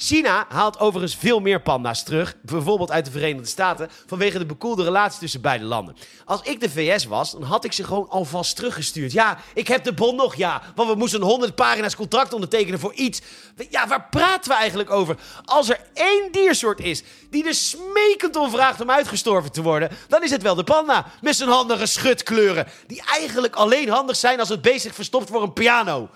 China 0.02 0.46
haalt 0.50 0.80
overigens 0.80 1.16
veel 1.16 1.40
meer 1.40 1.62
panda's 1.62 2.04
terug, 2.04 2.36
bijvoorbeeld 2.42 2.92
uit 2.92 3.06
de 3.06 3.12
Verenigde 3.12 3.48
Staten, 3.48 3.90
vanwege 4.06 4.38
de 4.38 4.46
bekoelde 4.46 4.84
relatie 4.84 5.20
tussen 5.20 5.42
beide 5.42 5.66
landen. 5.66 5.96
Als 6.26 6.42
ik 6.42 6.60
de 6.60 6.70
VS 6.70 7.06
was, 7.06 7.32
dan 7.32 7.44
had 7.44 7.66
ik 7.66 7.74
ze 7.74 7.84
gewoon 7.84 8.10
alvast 8.10 8.56
teruggestuurd. 8.56 9.12
Ja, 9.12 9.38
ik 9.54 9.68
heb 9.68 9.84
de 9.84 9.94
bon 9.94 10.16
nog, 10.16 10.36
ja, 10.36 10.62
want 10.76 10.90
we 10.90 10.96
moesten 10.96 11.22
100 11.22 11.56
pagina's 11.56 11.96
contract 11.96 12.34
ondertekenen 12.34 12.80
voor 12.80 12.94
iets. 12.94 13.22
Ja, 13.70 13.88
waar 13.88 14.08
praten 14.10 14.52
we 14.52 14.58
eigenlijk 14.58 14.90
over? 14.90 15.18
Als 15.46 15.70
er 15.70 15.80
één 15.94 16.32
diersoort 16.32 16.80
is 16.80 17.04
die 17.30 17.48
er 17.48 17.54
smekend 17.54 18.36
om 18.36 18.50
vraagt 18.50 18.82
om 18.82 18.92
uitgestorven 18.92 19.52
te 19.52 19.62
worden, 19.62 19.90
dan 20.08 20.24
is 20.24 20.32
het 20.32 20.42
wel 20.42 20.56
de 20.56 20.64
panda. 20.64 21.06
Met 21.22 21.36
zijn 21.36 21.50
handige 21.50 21.86
schutkleuren, 21.86 22.68
die 22.88 23.02
eigenlijk 23.06 23.56
alleen 23.56 23.90
handig 23.90 24.16
zijn 24.16 24.40
als 24.40 24.50
het 24.50 24.62
beest 24.62 24.88
verstopt 24.92 25.30
voor 25.30 25.44
een 25.44 25.54
piano. 25.54 26.10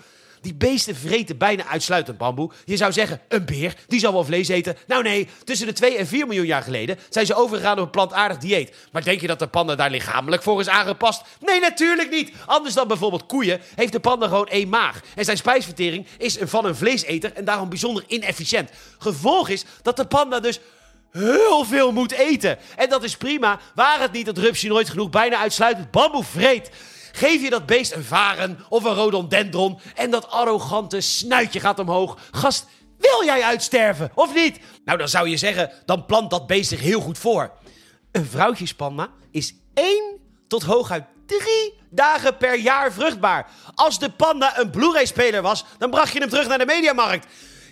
Die 0.44 0.54
beesten 0.54 0.96
vreten 0.96 1.38
bijna 1.38 1.66
uitsluitend 1.66 2.18
bamboe. 2.18 2.50
Je 2.64 2.76
zou 2.76 2.92
zeggen, 2.92 3.20
een 3.28 3.44
beer, 3.44 3.74
die 3.86 4.00
zal 4.00 4.12
wel 4.12 4.24
vlees 4.24 4.48
eten. 4.48 4.76
Nou 4.86 5.02
nee, 5.02 5.28
tussen 5.44 5.66
de 5.66 5.72
2 5.72 5.96
en 5.96 6.06
4 6.06 6.26
miljoen 6.26 6.46
jaar 6.46 6.62
geleden 6.62 6.98
zijn 7.08 7.26
ze 7.26 7.34
overgegaan 7.34 7.78
op 7.78 7.84
een 7.84 7.90
plantaardig 7.90 8.38
dieet. 8.38 8.74
Maar 8.92 9.04
denk 9.04 9.20
je 9.20 9.26
dat 9.26 9.38
de 9.38 9.46
panda 9.46 9.74
daar 9.74 9.90
lichamelijk 9.90 10.42
voor 10.42 10.60
is 10.60 10.68
aangepast? 10.68 11.22
Nee, 11.40 11.60
natuurlijk 11.60 12.10
niet. 12.10 12.32
Anders 12.46 12.74
dan 12.74 12.88
bijvoorbeeld 12.88 13.26
koeien 13.26 13.60
heeft 13.74 13.92
de 13.92 14.00
panda 14.00 14.26
gewoon 14.26 14.48
één 14.48 14.68
maag. 14.68 15.00
En 15.14 15.24
zijn 15.24 15.36
spijsvertering 15.36 16.06
is 16.18 16.36
van 16.40 16.64
een 16.64 16.76
vleeseter 16.76 17.32
en 17.32 17.44
daarom 17.44 17.68
bijzonder 17.68 18.04
inefficiënt. 18.06 18.70
Gevolg 18.98 19.48
is 19.48 19.64
dat 19.82 19.96
de 19.96 20.06
panda 20.06 20.40
dus 20.40 20.60
heel 21.10 21.64
veel 21.64 21.92
moet 21.92 22.12
eten. 22.12 22.58
En 22.76 22.88
dat 22.88 23.04
is 23.04 23.16
prima, 23.16 23.60
waar 23.74 24.00
het 24.00 24.12
niet 24.12 24.26
dat 24.26 24.38
Rupsje 24.38 24.68
nooit 24.68 24.88
genoeg 24.88 25.10
bijna 25.10 25.38
uitsluitend 25.38 25.90
bamboe 25.90 26.24
vreet. 26.24 26.70
Geef 27.16 27.42
je 27.42 27.50
dat 27.50 27.66
beest 27.66 27.92
een 27.92 28.04
varen 28.04 28.58
of 28.68 28.84
een 28.84 28.94
rhododendron 28.94 29.78
en 29.94 30.10
dat 30.10 30.30
arrogante 30.30 31.00
snuitje 31.00 31.60
gaat 31.60 31.78
omhoog. 31.78 32.18
Gast, 32.30 32.66
wil 32.98 33.24
jij 33.24 33.42
uitsterven 33.42 34.10
of 34.14 34.34
niet? 34.34 34.58
Nou, 34.84 34.98
dan 34.98 35.08
zou 35.08 35.28
je 35.28 35.36
zeggen, 35.36 35.70
dan 35.84 36.06
plant 36.06 36.30
dat 36.30 36.46
beest 36.46 36.68
zich 36.68 36.80
heel 36.80 37.00
goed 37.00 37.18
voor. 37.18 37.52
Een 38.12 38.24
vrouwtjespanda 38.26 39.08
is 39.30 39.54
één 39.74 40.20
tot 40.48 40.62
hooguit 40.62 41.04
drie 41.26 41.74
dagen 41.90 42.36
per 42.36 42.58
jaar 42.58 42.92
vruchtbaar. 42.92 43.50
Als 43.74 43.98
de 43.98 44.10
panda 44.10 44.58
een 44.58 44.70
Blu-ray-speler 44.70 45.42
was, 45.42 45.64
dan 45.78 45.90
bracht 45.90 46.12
je 46.12 46.18
hem 46.20 46.28
terug 46.28 46.48
naar 46.48 46.58
de 46.58 46.66
mediamarkt. 46.66 47.26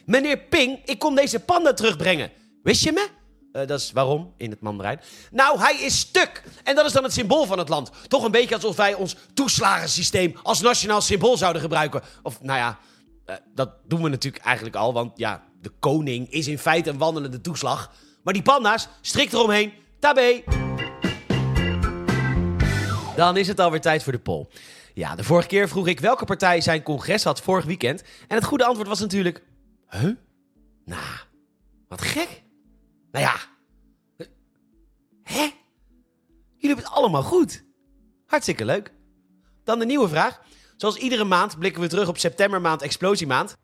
Meneer 0.07 0.39
Ping, 0.39 0.81
ik 0.85 0.99
kom 0.99 1.15
deze 1.15 1.41
panda 1.41 1.73
terugbrengen. 1.73 2.33
Wist 2.63 2.85
je 2.85 2.93
me? 2.93 3.09
Uh, 3.53 3.67
dat 3.67 3.81
is 3.81 3.93
waarom 3.93 4.33
in 4.37 4.51
het 4.51 4.61
Mandarijn. 4.61 5.01
Nou, 5.31 5.59
hij 5.59 5.75
is 5.75 5.99
stuk. 5.99 6.43
En 6.65 6.75
dat 6.75 6.87
is 6.87 6.93
dan 6.93 7.03
het 7.03 7.13
symbool 7.13 7.47
van 7.47 7.59
het 7.59 7.69
land. 7.69 7.91
Toch 8.09 8.25
een 8.25 8.31
beetje 8.31 8.55
alsof 8.55 8.77
wij 8.77 8.95
ons 8.95 9.17
toeslagensysteem 9.35 10.37
als 10.43 10.61
nationaal 10.61 11.01
symbool 11.01 11.37
zouden 11.37 11.63
gebruiken. 11.63 12.03
Of 12.23 12.43
nou 12.43 12.59
ja, 12.59 12.79
uh, 13.27 13.37
dat 13.55 13.71
doen 13.87 14.03
we 14.03 14.09
natuurlijk 14.09 14.45
eigenlijk 14.45 14.77
al. 14.77 14.93
Want 14.93 15.19
ja, 15.19 15.43
de 15.61 15.73
koning 15.79 16.31
is 16.31 16.47
in 16.47 16.59
feite 16.59 16.91
een 16.91 16.99
wandelende 16.99 17.41
toeslag. 17.41 17.93
Maar 18.23 18.35
die 18.35 18.43
panda's, 18.43 18.89
strikt 19.01 19.33
eromheen. 19.33 19.73
Tabé. 19.99 20.43
Dan 23.17 23.37
is 23.37 23.49
het 23.49 23.61
alweer 23.61 23.81
tijd 23.81 24.03
voor 24.03 24.13
de 24.13 24.19
poll. 24.19 24.47
Ja, 24.95 25.15
de 25.15 25.25
vorige 25.25 25.49
keer 25.49 25.69
vroeg 25.69 25.87
ik 25.87 26.01
welke 26.01 26.25
partij 26.25 26.61
zijn 26.61 26.83
congres 26.83 27.25
had 27.25 27.41
vorig 27.41 27.65
weekend. 27.65 28.03
En 28.29 28.37
het 28.37 28.45
goede 28.45 28.65
antwoord 28.65 28.89
was 28.89 29.01
natuurlijk... 29.01 29.43
Huh? 29.89 30.11
Nou, 30.85 31.03
wat 31.89 32.03
gek. 32.03 32.43
Nou 33.13 33.25
ja. 33.25 33.35
Hè? 35.23 35.43
Jullie 36.57 36.77
hebben 36.77 36.85
het 36.85 36.95
allemaal 36.95 37.23
goed. 37.23 37.65
Hartstikke 38.27 38.65
leuk. 38.65 38.93
Dan 39.65 39.79
de 39.79 39.85
nieuwe 39.85 40.09
vraag. 40.09 40.41
Zoals 40.77 40.97
iedere 40.97 41.25
maand 41.25 41.59
blikken 41.59 41.83
we 41.83 41.89
terug 41.89 42.09
op 42.09 42.19
septembermaand 42.19 42.83
explosiemaand. 42.83 43.57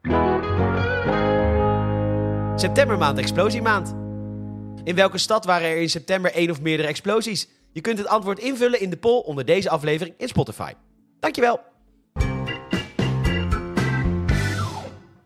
Septembermaand 2.60 3.18
explosiemaand. 3.18 3.94
In 4.84 4.94
welke 4.94 5.18
stad 5.18 5.44
waren 5.44 5.68
er 5.68 5.76
in 5.76 5.90
september 5.90 6.32
één 6.32 6.50
of 6.50 6.60
meerdere 6.60 6.88
explosies? 6.88 7.48
Je 7.72 7.80
kunt 7.80 7.98
het 7.98 8.06
antwoord 8.06 8.38
invullen 8.38 8.80
in 8.80 8.90
de 8.90 8.96
poll 8.96 9.20
onder 9.20 9.44
deze 9.44 9.70
aflevering 9.70 10.14
in 10.18 10.28
Spotify. 10.28 10.72
Dankjewel. 11.20 11.60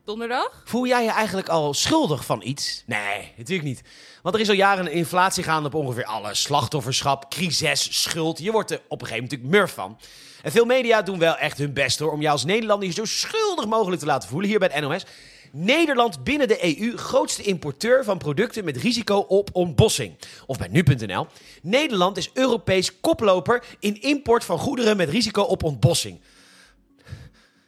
Donderdag? 0.04 0.62
Voel 0.64 0.87
jij 0.87 1.04
je 1.04 1.11
eigenlijk 1.11 1.49
al 1.49 1.75
schuldig 1.75 2.25
van 2.25 2.42
iets? 2.44 2.82
Nee, 2.87 3.32
natuurlijk 3.37 3.68
niet. 3.68 3.82
Want 4.23 4.35
er 4.35 4.40
is 4.40 4.49
al 4.49 4.54
jaren 4.54 4.87
een 4.87 4.92
inflatie 4.92 5.44
gaande 5.44 5.68
op 5.68 5.75
ongeveer 5.75 6.04
alles. 6.04 6.42
Slachtofferschap, 6.42 7.30
crisis, 7.30 8.02
schuld. 8.02 8.38
Je 8.38 8.52
wordt 8.52 8.71
er 8.71 8.80
op 8.88 9.00
een 9.00 9.06
gegeven 9.06 9.23
moment 9.23 9.30
natuurlijk 9.30 9.61
murf 9.61 9.75
van. 9.75 9.99
En 10.42 10.52
veel 10.52 10.64
media 10.64 11.02
doen 11.02 11.18
wel 11.18 11.37
echt 11.37 11.59
hun 11.59 11.73
best 11.73 11.99
hoor, 11.99 12.12
om 12.12 12.21
jou 12.21 12.32
als 12.32 12.44
Nederlander 12.44 12.88
je 12.88 12.94
zo 12.94 13.04
schuldig 13.04 13.66
mogelijk 13.66 14.00
te 14.00 14.06
laten 14.06 14.28
voelen 14.28 14.49
hier 14.49 14.59
bij 14.59 14.71
het 14.73 14.85
NOS. 14.85 15.04
Nederland 15.52 16.25
binnen 16.25 16.49
de 16.49 16.78
EU 16.78 16.97
grootste 16.97 17.42
importeur 17.42 18.04
van 18.04 18.18
producten 18.18 18.64
met 18.64 18.76
risico 18.76 19.18
op 19.18 19.49
ontbossing. 19.52 20.14
Of 20.47 20.59
bij 20.59 20.68
nu.nl. 20.68 21.26
Nederland 21.62 22.16
is 22.16 22.30
Europees 22.32 23.00
koploper 23.00 23.64
in 23.78 24.00
import 24.00 24.44
van 24.44 24.59
goederen 24.59 24.97
met 24.97 25.09
risico 25.09 25.42
op 25.42 25.62
ontbossing. 25.62 26.21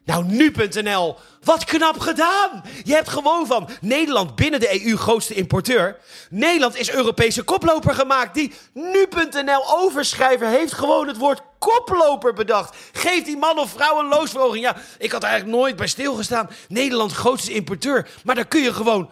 Nou, 0.04 0.24
nu.nl. 0.24 1.16
Wat 1.44 1.64
knap 1.64 1.98
gedaan! 1.98 2.64
Je 2.84 2.94
hebt 2.94 3.08
gewoon 3.08 3.46
van 3.46 3.68
Nederland 3.80 4.36
binnen 4.36 4.60
de 4.60 4.84
EU 4.86 4.96
grootste 4.96 5.34
importeur. 5.34 5.96
Nederland 6.30 6.76
is 6.76 6.90
Europese 6.90 7.42
koploper 7.42 7.94
gemaakt. 7.94 8.34
Die 8.34 8.52
nu.nl 8.72 9.78
overschrijver 9.78 10.46
heeft 10.46 10.72
gewoon 10.72 11.08
het 11.08 11.16
woord 11.16 11.40
koploper 11.58 12.32
bedacht. 12.32 12.76
Geef 12.92 13.24
die 13.24 13.36
man 13.36 13.58
of 13.58 13.70
vrouw 13.70 13.98
een 13.98 14.08
loonsverhoging. 14.08 14.64
Ja, 14.64 14.76
ik 14.98 15.12
had 15.12 15.22
eigenlijk 15.22 15.56
nooit 15.56 15.76
bij 15.76 15.86
stilgestaan. 15.86 16.50
Nederland 16.68 17.12
grootste 17.12 17.52
importeur. 17.52 18.08
Maar 18.24 18.34
daar 18.34 18.46
kun 18.46 18.62
je 18.62 18.72
gewoon 18.72 19.10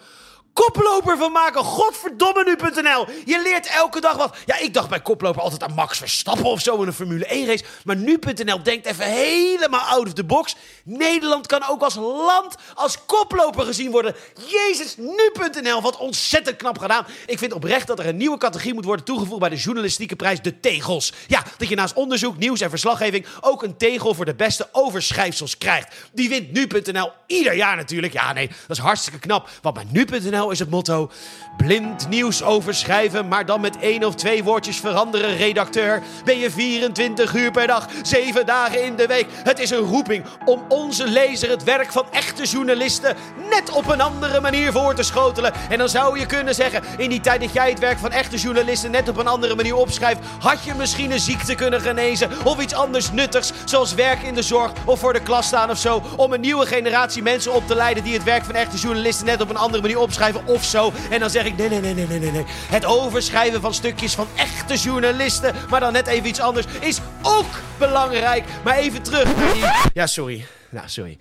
koploper 0.52 1.16
van 1.16 1.32
maken. 1.32 1.64
Godverdomme 1.64 2.44
nu.nl. 2.44 3.06
Je 3.24 3.40
leert 3.42 3.66
elke 3.66 4.00
dag 4.00 4.16
wat. 4.16 4.36
Ja, 4.44 4.58
ik 4.58 4.74
dacht 4.74 4.88
bij 4.88 5.00
koploper 5.00 5.42
altijd 5.42 5.62
aan 5.62 5.74
Max 5.74 5.98
Verstappen 5.98 6.44
of 6.44 6.60
zo 6.60 6.80
in 6.80 6.86
een 6.86 6.92
Formule 6.92 7.26
1 7.26 7.46
race. 7.46 7.64
Maar 7.84 7.96
nu.nl 7.96 8.62
denkt 8.62 8.86
even 8.86 9.04
helemaal 9.04 9.80
out 9.80 10.06
of 10.06 10.12
the 10.12 10.24
box. 10.24 10.56
Nederland 10.84 11.46
kan 11.46 11.68
ook 11.68 11.82
als 11.82 11.94
land, 11.94 12.54
als 12.74 12.98
koploper 13.06 13.64
gezien 13.64 13.90
worden. 13.90 14.14
Jezus, 14.46 14.96
nu.nl. 14.96 15.82
Wat 15.82 15.96
ontzettend 15.96 16.56
knap 16.56 16.78
gedaan. 16.78 17.06
Ik 17.26 17.38
vind 17.38 17.52
oprecht 17.52 17.86
dat 17.86 17.98
er 17.98 18.06
een 18.06 18.16
nieuwe 18.16 18.38
categorie 18.38 18.74
moet 18.74 18.84
worden 18.84 19.04
toegevoegd 19.04 19.40
bij 19.40 19.48
de 19.48 19.56
journalistieke 19.56 20.16
prijs 20.16 20.42
De 20.42 20.60
Tegels. 20.60 21.12
Ja, 21.26 21.42
dat 21.58 21.68
je 21.68 21.74
naast 21.74 21.94
onderzoek, 21.94 22.38
nieuws 22.38 22.60
en 22.60 22.70
verslaggeving 22.70 23.26
ook 23.40 23.62
een 23.62 23.76
tegel 23.76 24.14
voor 24.14 24.24
de 24.24 24.34
beste 24.34 24.68
overschrijfsels 24.72 25.58
krijgt. 25.58 25.94
Die 26.12 26.28
wint 26.28 26.52
nu.nl 26.52 27.10
ieder 27.26 27.54
jaar 27.54 27.76
natuurlijk. 27.76 28.12
Ja, 28.12 28.32
nee, 28.32 28.46
dat 28.46 28.76
is 28.76 28.82
hartstikke 28.82 29.18
knap. 29.18 29.48
Want 29.62 29.74
bij 29.74 29.86
nu.nl 29.90 30.41
is 30.50 30.58
het 30.58 30.70
motto: 30.70 31.10
blind 31.56 32.08
nieuws 32.08 32.42
overschrijven, 32.42 33.28
maar 33.28 33.46
dan 33.46 33.60
met 33.60 33.78
één 33.78 34.04
of 34.04 34.14
twee 34.14 34.44
woordjes 34.44 34.80
veranderen, 34.80 35.36
redacteur. 35.36 36.02
Ben 36.24 36.38
je 36.38 36.50
24 36.50 37.34
uur 37.34 37.50
per 37.50 37.66
dag, 37.66 37.88
7 38.02 38.46
dagen 38.46 38.84
in 38.84 38.96
de 38.96 39.06
week. 39.06 39.26
Het 39.32 39.58
is 39.58 39.70
een 39.70 39.78
roeping 39.78 40.24
om 40.44 40.62
onze 40.68 41.08
lezer 41.08 41.50
het 41.50 41.64
werk 41.64 41.92
van 41.92 42.04
echte 42.10 42.44
journalisten 42.44 43.16
net 43.50 43.70
op 43.70 43.86
een 43.86 44.00
andere 44.00 44.40
manier 44.40 44.72
voor 44.72 44.94
te 44.94 45.02
schotelen. 45.02 45.52
En 45.68 45.78
dan 45.78 45.88
zou 45.88 46.18
je 46.18 46.26
kunnen 46.26 46.54
zeggen: 46.54 46.82
in 46.96 47.08
die 47.08 47.20
tijd 47.20 47.40
dat 47.40 47.52
jij 47.52 47.70
het 47.70 47.78
werk 47.78 47.98
van 47.98 48.10
echte 48.10 48.36
journalisten 48.36 48.90
net 48.90 49.08
op 49.08 49.16
een 49.16 49.26
andere 49.26 49.54
manier 49.54 49.74
opschrijft, 49.74 50.20
had 50.38 50.64
je 50.64 50.74
misschien 50.74 51.10
een 51.10 51.20
ziekte 51.20 51.54
kunnen 51.54 51.80
genezen 51.80 52.30
of 52.44 52.60
iets 52.60 52.74
anders 52.74 53.12
nuttigs, 53.12 53.52
zoals 53.64 53.94
werk 53.94 54.22
in 54.22 54.34
de 54.34 54.42
zorg 54.42 54.72
of 54.84 54.98
voor 54.98 55.12
de 55.12 55.22
klas 55.22 55.46
staan 55.46 55.70
of 55.70 55.78
zo, 55.78 56.02
om 56.16 56.32
een 56.32 56.40
nieuwe 56.40 56.66
generatie 56.66 57.22
mensen 57.22 57.52
op 57.52 57.66
te 57.66 57.74
leiden 57.74 58.04
die 58.04 58.14
het 58.14 58.24
werk 58.24 58.44
van 58.44 58.54
echte 58.54 58.76
journalisten 58.76 59.26
net 59.26 59.40
op 59.40 59.50
een 59.50 59.56
andere 59.56 59.82
manier 59.82 59.98
opschrijven 59.98 60.31
of 60.46 60.64
zo. 60.64 60.92
En 61.10 61.20
dan 61.20 61.30
zeg 61.30 61.44
ik: 61.44 61.56
nee, 61.56 61.68
nee, 61.68 61.80
nee, 61.80 61.94
nee, 61.94 62.18
nee, 62.18 62.30
nee. 62.30 62.44
Het 62.46 62.84
overschrijven 62.84 63.60
van 63.60 63.74
stukjes 63.74 64.14
van 64.14 64.26
echte 64.36 64.74
journalisten, 64.74 65.54
maar 65.70 65.80
dan 65.80 65.92
net 65.92 66.06
even 66.06 66.28
iets 66.28 66.40
anders, 66.40 66.66
is 66.80 66.98
ook 67.22 67.60
belangrijk. 67.78 68.44
Maar 68.64 68.76
even 68.76 69.02
terug 69.02 69.36
naar 69.36 69.52
die. 69.52 69.64
Ja, 69.92 70.06
sorry. 70.06 70.46
Nou, 70.70 70.88
sorry. 70.88 71.18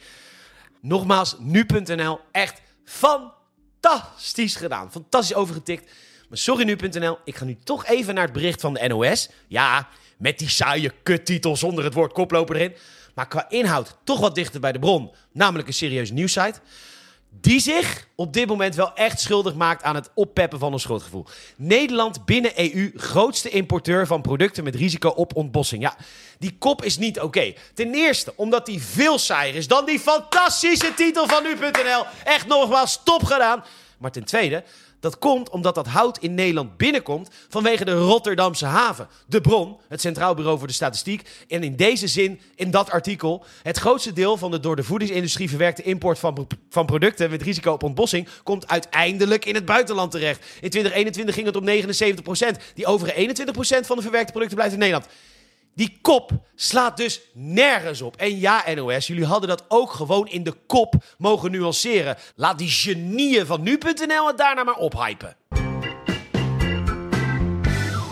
Nogmaals, 0.82 1.36
nu.nl. 1.40 2.20
Echt 2.32 2.62
fantastisch 2.86 4.56
gedaan. 4.56 4.92
Fantastisch 4.92 5.36
overgetikt. 5.36 5.92
Maar 6.30 6.38
sorry 6.38 6.64
nu.nl, 6.64 7.18
ik 7.26 7.36
ga 7.36 7.46
nu 7.46 7.58
toch 7.64 7.86
even 7.86 8.14
naar 8.14 8.24
het 8.24 8.34
bericht 8.34 8.62
van 8.62 8.74
de 8.74 8.88
NOS. 8.88 9.30
Ja, 9.48 9.88
met 10.18 10.40
die 10.40 10.50
saaie 10.50 10.92
kuttitel 11.04 11.58
zonder 11.58 11.84
het 11.84 11.94
woord 11.94 12.14
koploper 12.14 12.56
erin. 12.56 12.76
Maar 13.16 13.28
qua 13.28 13.50
inhoud 13.50 13.98
toch 14.04 14.20
wat 14.20 14.36
dichter 14.36 14.60
bij 14.60 14.72
de 14.72 14.80
bron. 14.80 15.12
Namelijk 15.32 15.68
een 15.68 15.74
serieus 15.74 16.12
nieuwssite 16.12 16.60
die 17.40 17.60
zich 17.60 18.08
op 18.16 18.34
dit 18.34 18.48
moment 18.48 18.76
wel 18.76 18.94
echt 18.96 19.20
schuldig 19.20 19.56
maakt 19.56 19.84
aan 19.84 19.96
het 19.96 20.10
oppeppen 20.14 20.60
van 20.60 20.74
een 20.74 20.80
schuldgevoel. 20.80 21.26
Nederland 21.56 22.26
binnen 22.26 22.74
EU 22.76 22.92
grootste 22.96 23.50
importeur 23.50 24.08
van 24.08 24.22
producten 24.22 24.64
met 24.64 24.76
risico 24.76 25.10
op 25.10 25.36
ontbossing. 25.36 25.82
Ja, 25.82 25.96
die 26.40 26.56
kop 26.58 26.84
is 26.84 26.98
niet 26.98 27.20
oké. 27.20 27.54
Ten 27.74 27.94
eerste 27.94 28.34
omdat 28.36 28.66
die 28.66 28.84
veel 28.84 29.20
saaier 29.20 29.56
is 29.56 29.68
dan 29.68 29.86
die 29.86 30.00
fantastische 30.00 30.94
titel 30.94 31.28
van 31.28 31.44
nu.nl. 31.44 32.06
Echt 32.24 32.48
nogmaals 32.48 33.02
top 33.04 33.24
gedaan. 33.24 33.64
Maar 33.98 34.12
ten 34.12 34.24
tweede 34.24 34.64
dat 35.02 35.18
komt 35.18 35.50
omdat 35.50 35.76
dat 35.76 35.88
hout 35.88 36.18
in 36.18 36.34
Nederland 36.34 36.78
binnenkomt 36.78 37.30
vanwege 37.50 37.86
de 37.86 37.94
Rotterdamse 37.94 38.66
haven. 38.66 39.08
De 39.28 39.42
bron, 39.42 39.78
het 39.88 40.02
Centraal 40.02 40.34
Bureau 40.34 40.58
voor 40.58 40.68
de 40.68 40.74
Statistiek. 40.74 41.30
En 41.48 41.64
in 41.64 41.76
deze 41.76 42.08
zin, 42.08 42.40
in 42.56 42.72
dat 42.72 42.92
artikel, 42.92 43.46
het 43.64 43.78
grootste 43.78 44.14
deel 44.14 44.38
van 44.38 44.52
de 44.52 44.60
door 44.60 44.76
de 44.76 44.84
voedingsindustrie 44.84 45.50
verwerkte 45.50 45.84
import 45.84 46.20
van, 46.20 46.48
van 46.70 46.86
producten 46.86 47.30
met 47.30 47.42
risico 47.42 47.72
op 47.74 47.84
ontbossing 47.84 48.28
komt 48.44 48.68
uiteindelijk 48.68 49.46
in 49.46 49.56
het 49.56 49.66
buitenland 49.66 50.12
terecht. 50.12 50.40
In 50.40 50.70
2021 50.70 51.36
ging 51.36 51.48
het 51.48 51.56
om 51.56 51.66
79%. 52.60 52.74
Die 52.74 52.86
overige 52.86 53.46
21% 53.84 53.86
van 53.86 53.96
de 53.96 54.02
verwerkte 54.02 54.32
producten 54.32 54.58
blijft 54.58 54.74
in 54.74 54.80
Nederland. 54.80 55.08
Die 55.76 55.98
kop 56.02 56.32
slaat 56.56 56.98
dus 56.98 57.22
nergens 57.34 58.02
op. 58.02 58.16
En 58.16 58.40
ja, 58.40 58.64
NOS, 58.76 59.08
jullie 59.08 59.26
hadden 59.26 59.50
dat 59.50 59.66
ook 59.68 59.92
gewoon 59.92 60.28
in 60.28 60.44
de 60.44 60.54
kop 60.68 60.94
mogen 61.18 61.52
nuanceren. 61.52 62.18
Laat 62.36 62.58
die 62.58 62.70
genieën 62.70 63.46
van 63.46 63.62
nu.nl 63.62 64.28
het 64.28 64.38
daarna 64.38 64.64
maar 64.64 64.76
ophypen. 64.76 65.36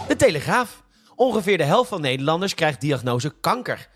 De 0.07 0.15
Telegraaf. 0.17 0.83
Ongeveer 1.15 1.57
de 1.57 1.63
helft 1.63 1.89
van 1.89 2.01
Nederlanders 2.01 2.53
krijgt 2.53 2.81
diagnose 2.81 3.33
kanker. 3.39 3.89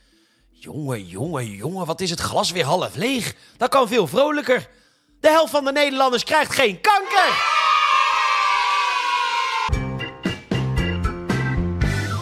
Jongen, 0.49 1.05
jongen, 1.05 1.45
jongen, 1.49 1.85
wat 1.85 2.01
is 2.01 2.09
het 2.09 2.19
glas 2.19 2.51
weer 2.51 2.65
half 2.65 2.95
leeg? 2.95 3.35
Dat 3.57 3.69
kan 3.69 3.87
veel 3.87 4.07
vrolijker. 4.07 4.69
De 5.19 5.29
helft 5.29 5.51
van 5.51 5.65
de 5.65 5.71
Nederlanders 5.71 6.23
krijgt 6.23 6.53
geen 6.53 6.81
kanker. 6.81 7.62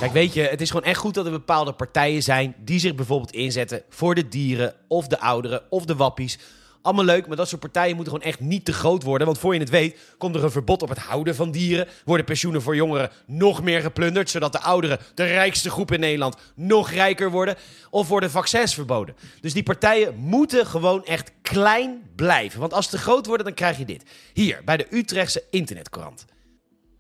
Kijk, 0.02 0.14
weet 0.14 0.34
je, 0.34 0.42
het 0.42 0.62
is 0.62 0.70
gewoon 0.70 0.86
echt 0.86 1.00
goed 1.00 1.14
dat 1.14 1.26
er 1.26 1.32
bepaalde 1.32 1.74
partijen 1.74 2.24
zijn 2.24 2.56
die 2.58 2.80
zich 2.80 2.96
bijvoorbeeld 2.96 3.32
inzetten 3.32 3.84
voor 3.90 4.16
de 4.16 4.28
dieren 4.28 4.74
of 4.88 5.08
de 5.08 5.20
ouderen 5.20 5.62
of 5.70 5.86
de 5.86 5.96
wappies. 5.96 6.40
Allemaal 6.82 7.06
leuk, 7.06 7.28
maar 7.28 7.38
dat 7.38 7.48
soort 7.48 7.62
partijen 7.62 7.96
moeten 7.96 8.14
gewoon 8.14 8.30
echt 8.30 8.40
niet 8.40 8.66
te 8.66 8.74
groot 8.74 9.04
worden. 9.04 9.28
Want 9.28 9.40
voor 9.40 9.54
je 9.54 9.60
het 9.60 9.70
weet, 9.70 10.00
komt 10.18 10.36
er 10.36 10.44
een 10.44 10.52
verbod 10.52 10.82
op 10.82 10.90
het 10.90 10.98
houden 10.98 11.36
van 11.36 11.52
dieren. 11.52 11.88
Worden 12.06 12.26
pensioenen 12.26 12.62
voor 12.62 12.76
jongeren 12.76 13.10
nog 13.26 13.64
meer 13.64 13.82
geplunderd, 13.82 14.30
zodat 14.30 14.52
de 14.52 14.60
ouderen, 14.60 15.00
de 15.16 15.24
rijkste 15.24 15.70
groep 15.70 15.92
in 15.92 16.00
Nederland, 16.00 16.36
nog 16.56 16.92
rijker 16.92 17.32
worden. 17.32 17.56
Of 17.90 18.08
worden 18.08 18.32
vaccins 18.32 18.74
verboden. 18.74 19.16
Dus 19.42 19.54
die 19.54 19.64
partijen 19.64 20.16
moeten 20.16 20.66
gewoon 20.66 21.06
echt 21.06 21.32
klein 21.42 22.10
blijven. 22.16 22.60
Want 22.60 22.74
als 22.74 22.86
ze 22.86 22.92
te 22.92 22.98
groot 22.98 23.26
worden, 23.26 23.46
dan 23.46 23.56
krijg 23.56 23.78
je 23.78 23.86
dit. 23.86 24.04
Hier, 24.34 24.62
bij 24.66 24.78
de 24.78 24.88
Utrechtse 24.90 25.44
internetkrant. 25.50 26.26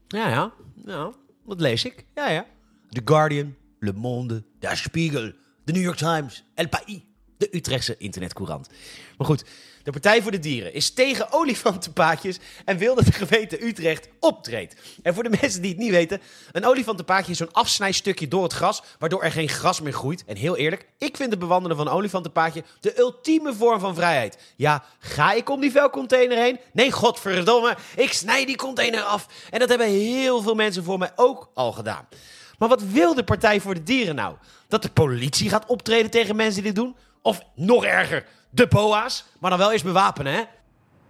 Ja, 0.07 0.29
ja, 0.29 0.51
ja. 0.85 1.11
Dat 1.45 1.61
lees 1.61 1.85
ik. 1.85 2.05
Ja, 2.15 2.29
ja. 2.29 2.45
The 2.91 3.01
Guardian, 3.05 3.55
Le 3.79 3.93
Monde, 3.93 4.43
Der 4.59 4.77
Spiegel, 4.77 5.33
The 5.65 5.71
New 5.71 5.83
York 5.83 5.97
Times, 5.97 6.43
El 6.55 6.67
País. 6.67 6.99
De 7.37 7.55
Utrechtse 7.55 7.95
internetcourant. 7.97 8.69
Maar 9.17 9.27
goed, 9.27 9.43
de 9.83 9.91
Partij 9.91 10.21
voor 10.21 10.31
de 10.31 10.39
Dieren 10.39 10.73
is 10.73 10.93
tegen 10.93 11.31
olifantenpaadjes 11.31 12.39
en 12.65 12.77
wil 12.77 12.95
dat 12.95 13.05
de 13.05 13.11
gemeente 13.11 13.65
Utrecht 13.65 14.07
optreedt. 14.19 14.75
En 15.03 15.13
voor 15.13 15.23
de 15.23 15.37
mensen 15.41 15.61
die 15.61 15.71
het 15.71 15.79
niet 15.79 15.91
weten, 15.91 16.21
een 16.51 16.65
olifantenpaadje 16.65 17.31
is 17.31 17.37
zo'n 17.37 17.51
afsnijstukje 17.51 18.27
door 18.27 18.43
het 18.43 18.53
gras, 18.53 18.83
waardoor 18.99 19.23
er 19.23 19.31
geen 19.31 19.49
gras 19.49 19.81
meer 19.81 19.93
groeit. 19.93 20.23
En 20.25 20.35
heel 20.35 20.57
eerlijk, 20.57 20.87
ik 20.97 21.17
vind 21.17 21.31
het 21.31 21.39
bewandelen 21.39 21.77
van 21.77 21.87
een 21.87 21.93
olifantenpaadje 21.93 22.63
de 22.79 22.99
ultieme 22.99 23.53
vorm 23.53 23.79
van 23.79 23.95
vrijheid. 23.95 24.37
Ja, 24.55 24.83
ga 24.99 25.33
ik 25.33 25.49
om 25.49 25.61
die 25.61 25.71
vuilcontainer 25.71 26.37
heen? 26.37 26.59
Nee, 26.73 26.91
godverdomme, 26.91 27.77
ik 27.95 28.13
snij 28.13 28.45
die 28.45 28.57
container 28.57 29.01
af. 29.01 29.27
En 29.49 29.59
dat 29.59 29.69
hebben 29.69 29.87
heel 29.87 30.41
veel 30.41 30.55
mensen 30.55 30.83
voor 30.83 30.97
mij 30.97 31.11
ook 31.15 31.51
al 31.53 31.71
gedaan. 31.71 32.07
Maar 32.61 32.69
wat 32.69 32.83
wil 32.83 33.13
de 33.13 33.23
Partij 33.23 33.61
voor 33.61 33.73
de 33.73 33.83
Dieren 33.83 34.15
nou? 34.15 34.35
Dat 34.67 34.81
de 34.81 34.89
politie 34.89 35.49
gaat 35.49 35.65
optreden 35.65 36.11
tegen 36.11 36.35
mensen 36.35 36.63
die 36.63 36.73
dit 36.73 36.83
doen? 36.83 36.95
Of 37.21 37.41
nog 37.55 37.85
erger, 37.85 38.25
de 38.49 38.67
boa's? 38.67 39.25
Maar 39.39 39.49
dan 39.49 39.59
wel 39.59 39.71
eerst 39.71 39.83
bewapenen, 39.83 40.33
hè? 40.33 40.43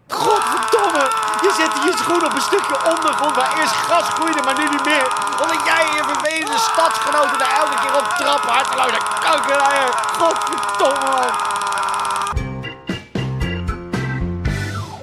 Godverdomme! 0.08 1.04
Je 1.46 1.52
zet 1.58 1.74
je 1.84 1.94
schoen 1.98 2.26
op 2.26 2.34
een 2.34 2.42
stukje 2.42 2.78
ondergrond 2.94 3.36
waar 3.36 3.60
eerst 3.60 3.74
gras 3.74 4.10
groeide, 4.10 4.42
maar 4.42 4.60
nu 4.60 4.70
niet 4.70 4.86
meer. 4.86 5.08
Omdat 5.42 5.62
jij 5.66 5.84
je 5.96 6.04
vervelende 6.04 6.58
stadsgenoten 6.58 7.40
daar 7.40 7.56
elke 7.62 7.78
keer 7.82 7.96
op 8.02 8.08
trappen. 8.18 8.50
Harteloze 8.50 9.00
kankerleier. 9.22 9.90
Godverdomme! 10.20 11.61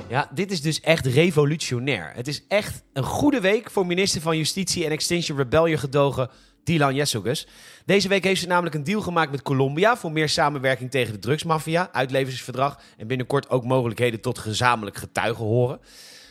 Ja, 0.09 0.29
dit 0.35 0.51
is 0.51 0.61
dus 0.61 0.81
echt 0.81 1.07
revolutionair. 1.07 2.13
Het 2.15 2.29
is 2.29 2.47
echt 2.49 2.83
een 2.93 3.03
goede 3.03 3.41
week 3.41 3.71
voor 3.71 3.87
minister 3.87 4.21
van 4.21 4.37
Justitie 4.37 4.85
en 4.85 4.91
Extinction 4.91 5.37
Rebellion 5.37 5.79
gedogen 5.79 6.31
Dylan 6.65 6.95
Jessogus. 6.95 7.47
Deze 7.85 8.09
week 8.09 8.25
heeft 8.25 8.41
ze 8.41 8.47
namelijk 8.47 8.75
een 8.75 8.85
deal 8.85 9.01
gemaakt 9.01 9.31
met 9.31 9.43
Colombia 9.43 9.97
voor 9.97 10.13
meer 10.13 10.29
samenwerking 10.29 10.91
tegen 10.91 11.13
de 11.13 11.19
drugsmafia, 11.19 11.89
uitleveringsverdrag 11.93 12.81
en 12.97 13.07
binnenkort 13.07 13.51
ook 13.51 13.65
mogelijkheden 13.65 14.21
tot 14.21 14.39
gezamenlijk 14.39 14.97
getuigen 14.97 15.45
horen. 15.45 15.81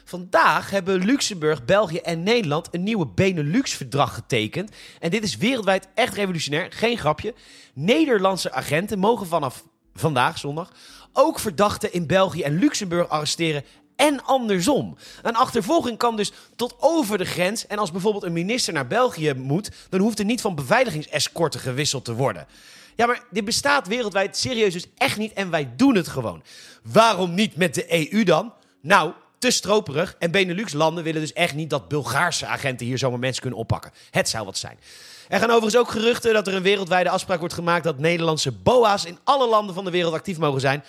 Vandaag 0.05 0.69
hebben 0.69 1.05
Luxemburg, 1.05 1.65
België 1.65 1.97
en 1.97 2.23
Nederland 2.23 2.67
een 2.71 2.83
nieuwe 2.83 3.07
Benelux-verdrag 3.07 4.13
getekend. 4.13 4.71
En 4.99 5.09
dit 5.09 5.23
is 5.23 5.37
wereldwijd 5.37 5.87
echt 5.93 6.13
revolutionair, 6.13 6.67
geen 6.69 6.97
grapje. 6.97 7.33
Nederlandse 7.73 8.51
agenten 8.51 8.99
mogen 8.99 9.27
vanaf 9.27 9.63
vandaag, 9.93 10.37
zondag, 10.37 10.71
ook 11.17 11.39
verdachten 11.39 11.93
in 11.93 12.07
België 12.07 12.41
en 12.41 12.59
Luxemburg 12.59 13.09
arresteren 13.09 13.63
en 13.95 14.23
andersom. 14.23 14.97
Een 15.21 15.35
achtervolging 15.35 15.97
kan 15.97 16.15
dus 16.15 16.31
tot 16.55 16.75
over 16.79 17.17
de 17.17 17.25
grens. 17.25 17.67
En 17.67 17.77
als 17.77 17.91
bijvoorbeeld 17.91 18.23
een 18.23 18.33
minister 18.33 18.73
naar 18.73 18.87
België 18.87 19.33
moet, 19.33 19.71
dan 19.89 19.99
hoeft 19.99 20.19
er 20.19 20.25
niet 20.25 20.41
van 20.41 20.55
beveiligingsescorten 20.55 21.59
gewisseld 21.59 22.05
te 22.05 22.13
worden. 22.13 22.47
Ja, 22.95 23.05
maar 23.05 23.23
dit 23.31 23.45
bestaat 23.45 23.87
wereldwijd 23.87 24.37
serieus 24.37 24.73
dus 24.73 24.87
echt 24.97 25.17
niet 25.17 25.33
en 25.33 25.49
wij 25.49 25.69
doen 25.75 25.95
het 25.95 26.07
gewoon. 26.07 26.43
Waarom 26.83 27.33
niet 27.33 27.55
met 27.55 27.73
de 27.73 28.11
EU 28.11 28.23
dan? 28.23 28.53
Nou, 28.81 29.11
te 29.39 29.51
stroperig. 29.51 30.15
En 30.19 30.31
Benelux-landen 30.31 31.03
willen 31.03 31.21
dus 31.21 31.33
echt 31.33 31.55
niet 31.55 31.69
dat 31.69 31.87
Bulgaarse 31.87 32.45
agenten 32.45 32.85
hier 32.85 32.97
zomaar 32.97 33.19
mensen 33.19 33.41
kunnen 33.41 33.59
oppakken. 33.59 33.91
Het 34.11 34.29
zou 34.29 34.45
wat 34.45 34.57
zijn. 34.57 34.79
Er 35.27 35.39
gaan 35.39 35.49
overigens 35.49 35.77
ook 35.77 35.91
geruchten 35.91 36.33
dat 36.33 36.47
er 36.47 36.55
een 36.55 36.61
wereldwijde 36.61 37.09
afspraak 37.09 37.39
wordt 37.39 37.53
gemaakt 37.53 37.83
dat 37.83 37.99
Nederlandse 37.99 38.51
BOA's 38.51 39.05
in 39.05 39.17
alle 39.23 39.47
landen 39.47 39.75
van 39.75 39.85
de 39.85 39.91
wereld 39.91 40.13
actief 40.13 40.37
mogen 40.37 40.61
zijn. 40.61 40.83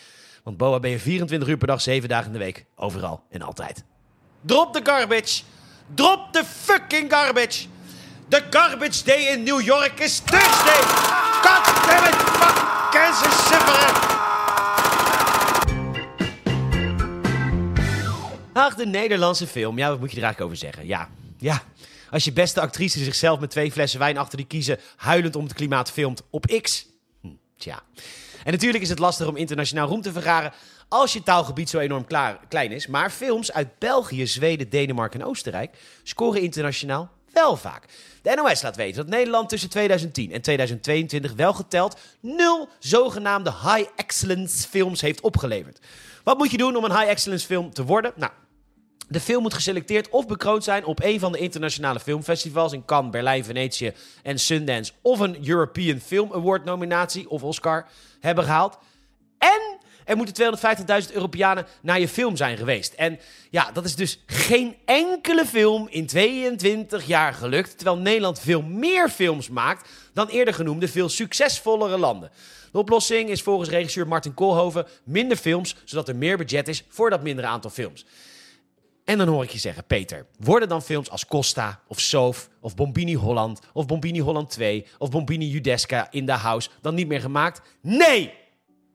Want 0.49 0.61
BOA 0.61 0.81
ben 0.81 0.91
je 0.91 0.99
24 0.99 1.49
uur 1.49 1.57
per 1.57 1.67
dag, 1.67 1.81
7 1.81 2.09
dagen 2.09 2.27
in 2.27 2.33
de 2.33 2.39
week. 2.39 2.65
Overal 2.77 3.25
en 3.31 3.43
altijd. 3.43 3.85
Drop 4.41 4.73
de 4.73 4.81
garbage. 4.85 5.43
Drop 5.95 6.33
de 6.33 6.45
fucking 6.45 7.13
garbage. 7.13 7.67
The 8.29 8.43
garbage 8.51 9.05
day 9.05 9.33
in 9.33 9.43
New 9.43 9.61
York 9.61 10.01
is 10.01 10.19
Thursday. 10.19 10.83
God 11.43 11.65
damn 11.87 12.07
it. 12.07 12.15
Fuck. 12.15 12.91
Kansas 12.91 13.47
sufferen. 13.49 13.95
Ach, 18.53 18.75
de 18.75 18.87
Nederlandse 18.87 19.47
film. 19.47 19.79
Ja, 19.79 19.89
wat 19.89 19.99
moet 20.01 20.11
je 20.11 20.17
er 20.17 20.23
eigenlijk 20.23 20.53
over 20.53 20.67
zeggen? 20.67 20.87
Ja, 20.87 21.09
ja. 21.39 21.63
Als 22.11 22.25
je 22.25 22.33
beste 22.33 22.61
actrice 22.61 23.05
zichzelf 23.05 23.41
met 23.41 23.51
twee 23.51 23.73
flessen 23.73 23.99
wijn 23.99 24.19
achter 24.19 24.37
die 24.37 24.47
kiezen... 24.47 24.79
huilend 24.97 25.37
om 25.37 25.45
het 25.45 25.53
klimaat 25.53 25.91
filmt 25.91 26.23
op 26.31 26.61
X... 26.63 26.87
Tja. 27.59 27.83
En 28.45 28.53
natuurlijk 28.53 28.83
is 28.83 28.89
het 28.89 28.99
lastig 28.99 29.27
om 29.27 29.37
internationaal 29.37 29.89
roem 29.89 30.03
te 30.03 30.13
vergaren 30.13 30.53
als 30.89 31.13
je 31.13 31.23
taalgebied 31.23 31.69
zo 31.69 31.79
enorm 31.79 32.07
klein 32.49 32.73
is. 32.73 32.87
Maar 32.87 33.11
films 33.11 33.53
uit 33.53 33.79
België, 33.79 34.27
Zweden, 34.27 34.69
Denemarken 34.69 35.21
en 35.21 35.27
Oostenrijk 35.27 35.77
scoren 36.03 36.41
internationaal 36.41 37.11
wel 37.33 37.57
vaak. 37.57 37.85
De 38.23 38.35
NOS 38.35 38.63
laat 38.63 38.77
weten 38.77 38.97
dat 38.97 39.15
Nederland 39.15 39.49
tussen 39.49 39.71
2010 39.71 40.33
en 40.33 40.41
2022 40.41 41.33
wel 41.33 41.53
geteld 41.53 41.99
nul 42.21 42.69
zogenaamde 42.79 43.51
high 43.51 43.91
excellence 43.97 44.69
films 44.69 45.01
heeft 45.01 45.21
opgeleverd. 45.21 45.79
Wat 46.25 46.39
moet 46.39 46.51
je 46.51 46.57
doen 46.57 46.77
om 46.77 46.85
een 46.85 46.99
high 46.99 47.11
excellence 47.11 47.47
film 47.47 47.73
te 47.73 47.85
worden? 47.85 48.13
Nou, 48.17 48.33
de 49.09 49.21
film 49.21 49.43
moet 49.43 49.55
geselecteerd 49.55 50.09
of 50.09 50.27
bekroond 50.27 50.65
zijn 50.65 50.85
op 50.85 51.03
een 51.03 51.21
van 51.21 51.33
de 51.33 51.39
internationale 51.39 52.01
filmfestivals 52.01 52.73
in 52.73 52.85
Cannes, 52.85 53.11
Berlijn, 53.11 53.45
Venetië 53.45 53.93
en 54.23 54.39
Sundance. 54.39 54.93
Of 55.03 55.19
een 55.19 55.49
European 55.49 56.01
Film 56.01 56.33
Award 56.33 56.65
nominatie 56.65 57.31
of 57.31 57.43
Oscar 57.43 57.87
hebben 58.21 58.45
gehaald. 58.45 58.79
En 59.39 59.79
er 60.05 60.17
moeten 60.17 60.59
250.000 61.09 61.13
Europeanen 61.13 61.67
naar 61.83 62.01
je 62.01 62.09
film 62.09 62.37
zijn 62.37 62.57
geweest. 62.57 62.93
En 62.93 63.19
ja, 63.51 63.73
dat 63.73 63.85
is 63.85 63.95
dus 63.95 64.23
geen 64.27 64.77
enkele 64.85 65.47
film 65.47 65.87
in 65.91 66.07
22 66.07 67.07
jaar 67.07 67.35
gelukt. 67.35 67.77
Terwijl 67.77 67.99
Nederland 67.99 68.41
veel 68.41 68.63
meer 68.63 69.09
films 69.09 69.49
maakt 69.49 69.89
dan 70.13 70.29
eerder 70.29 70.55
genoemde 70.55 70.89
veel 70.89 71.09
succesvollere 71.09 71.99
landen. 71.99 72.31
De 72.73 72.79
oplossing 72.79 73.29
is 73.29 73.43
volgens 73.43 73.69
regisseur 73.69 74.09
Martin 74.09 74.35
Koolhoven 74.35 74.87
minder 75.05 75.37
films, 75.37 75.77
zodat 75.85 76.09
er 76.09 76.17
meer 76.17 76.37
budget 76.37 76.69
is 76.69 76.85
voor 76.89 77.11
dat 77.11 77.23
mindere 77.23 77.47
aantal 77.47 77.71
films. 77.71 78.05
En 79.09 79.19
dan 79.19 79.29
hoor 79.29 79.43
ik 79.43 79.51
je 79.51 79.59
zeggen, 79.59 79.85
Peter, 79.87 80.27
worden 80.39 80.69
dan 80.69 80.83
films 80.83 81.11
als 81.11 81.27
Costa 81.27 81.81
of 81.87 82.01
Soof 82.01 82.49
of 82.61 82.75
Bombini 82.75 83.15
Holland 83.15 83.61
of 83.73 83.87
Bombini 83.87 84.21
Holland 84.21 84.51
2 84.51 84.87
of 84.99 85.11
Bombini 85.11 85.49
Judeska 85.49 86.07
in 86.11 86.27
the 86.27 86.33
House 86.33 86.69
dan 86.81 86.95
niet 86.95 87.09
meer 87.09 87.21
gemaakt? 87.21 87.61
Nee! 87.83 88.33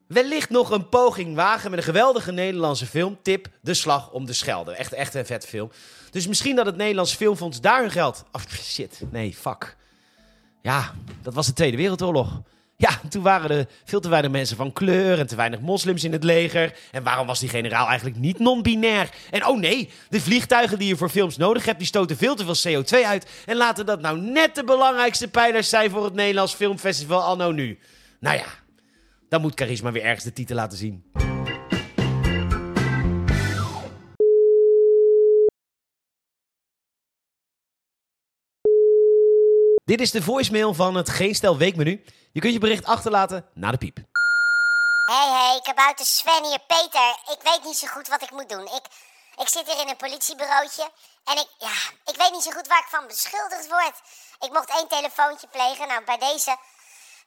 Wellicht 0.06 0.50
nog 0.50 0.70
een 0.70 0.88
poging 0.88 1.34
wagen 1.34 1.70
met 1.70 1.78
een 1.78 1.84
geweldige 1.84 2.32
Nederlandse 2.32 2.86
film. 2.86 3.18
Tip, 3.22 3.48
De 3.62 3.74
Slag 3.74 4.10
om 4.10 4.26
de 4.26 4.32
Schelde. 4.32 4.72
Echt, 4.72 4.92
echt 4.92 5.14
een 5.14 5.26
vet 5.26 5.46
film. 5.46 5.70
Dus 6.10 6.26
misschien 6.26 6.56
dat 6.56 6.66
het 6.66 6.76
Nederlands 6.76 7.14
Filmfonds 7.14 7.60
daar 7.60 7.80
hun 7.80 7.90
geld... 7.90 8.24
Oh, 8.32 8.42
shit, 8.50 9.00
nee, 9.10 9.34
fuck. 9.34 9.76
Ja, 10.62 10.94
dat 11.22 11.34
was 11.34 11.46
de 11.46 11.52
Tweede 11.52 11.76
Wereldoorlog. 11.76 12.40
Ja, 12.84 13.00
toen 13.08 13.22
waren 13.22 13.50
er 13.50 13.66
veel 13.84 14.00
te 14.00 14.08
weinig 14.08 14.30
mensen 14.30 14.56
van 14.56 14.72
kleur 14.72 15.18
en 15.18 15.26
te 15.26 15.36
weinig 15.36 15.60
moslims 15.60 16.04
in 16.04 16.12
het 16.12 16.24
leger. 16.24 16.74
En 16.90 17.02
waarom 17.02 17.26
was 17.26 17.40
die 17.40 17.48
generaal 17.48 17.86
eigenlijk 17.86 18.16
niet 18.16 18.38
non-binair? 18.38 19.10
En 19.30 19.46
oh 19.46 19.58
nee, 19.58 19.90
de 20.08 20.20
vliegtuigen 20.20 20.78
die 20.78 20.88
je 20.88 20.96
voor 20.96 21.08
films 21.08 21.36
nodig 21.36 21.64
hebt, 21.64 21.78
die 21.78 21.86
stoten 21.86 22.16
veel 22.16 22.34
te 22.34 22.54
veel 22.54 22.82
CO2 22.82 23.06
uit. 23.06 23.26
En 23.46 23.56
laten 23.56 23.86
dat 23.86 24.00
nou 24.00 24.20
net 24.20 24.54
de 24.54 24.64
belangrijkste 24.64 25.28
pijlers 25.28 25.68
zijn 25.68 25.90
voor 25.90 26.04
het 26.04 26.14
Nederlands 26.14 26.54
Filmfestival 26.54 27.22
anno 27.22 27.52
nu. 27.52 27.78
Nou 28.20 28.36
ja, 28.36 28.46
dan 29.28 29.40
moet 29.40 29.52
Charisma 29.54 29.92
weer 29.92 30.04
ergens 30.04 30.24
de 30.24 30.32
titel 30.32 30.56
laten 30.56 30.78
zien. 30.78 31.23
Dit 39.84 40.00
is 40.00 40.10
de 40.10 40.22
voicemail 40.22 40.74
van 40.74 40.94
het 40.94 41.08
Geen 41.08 41.34
Stel 41.34 41.56
Weekmenu. 41.56 42.04
Je 42.32 42.40
kunt 42.40 42.52
je 42.52 42.58
bericht 42.58 42.84
achterlaten 42.84 43.46
na 43.54 43.70
de 43.70 43.78
piep. 43.78 43.96
Hey, 45.04 45.28
hey, 45.28 45.60
kabouter 45.62 46.06
Sven 46.06 46.44
hier. 46.44 46.58
Peter, 46.66 47.10
ik 47.34 47.40
weet 47.42 47.64
niet 47.64 47.76
zo 47.76 47.86
goed 47.86 48.08
wat 48.08 48.22
ik 48.22 48.30
moet 48.30 48.48
doen. 48.48 48.64
Ik, 48.64 48.84
ik 49.42 49.48
zit 49.48 49.66
hier 49.66 49.80
in 49.80 49.88
een 49.88 49.96
politiebureautje 49.96 50.90
en 51.24 51.36
ik, 51.36 51.48
ja, 51.58 51.76
ik 52.10 52.16
weet 52.16 52.32
niet 52.32 52.42
zo 52.42 52.50
goed 52.50 52.66
waar 52.66 52.78
ik 52.78 52.94
van 52.96 53.06
beschuldigd 53.06 53.68
word. 53.68 53.96
Ik 54.40 54.52
mocht 54.52 54.70
één 54.78 54.88
telefoontje 54.88 55.46
plegen. 55.46 55.88
Nou, 55.88 56.04
bij 56.04 56.18
deze 56.18 56.56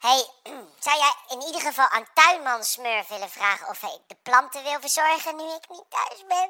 hey, 0.00 0.26
zou 0.86 0.96
jij 0.98 1.14
in 1.28 1.42
ieder 1.46 1.60
geval 1.60 1.88
aan 1.88 2.06
tuinman 2.14 2.64
Smurf 2.64 3.08
willen 3.08 3.30
vragen 3.30 3.68
of 3.68 3.80
hij 3.80 3.98
de 4.06 4.16
planten 4.22 4.62
wil 4.62 4.80
verzorgen 4.80 5.36
nu 5.36 5.44
ik 5.44 5.68
niet 5.68 5.88
thuis 5.88 6.20
ben? 6.28 6.48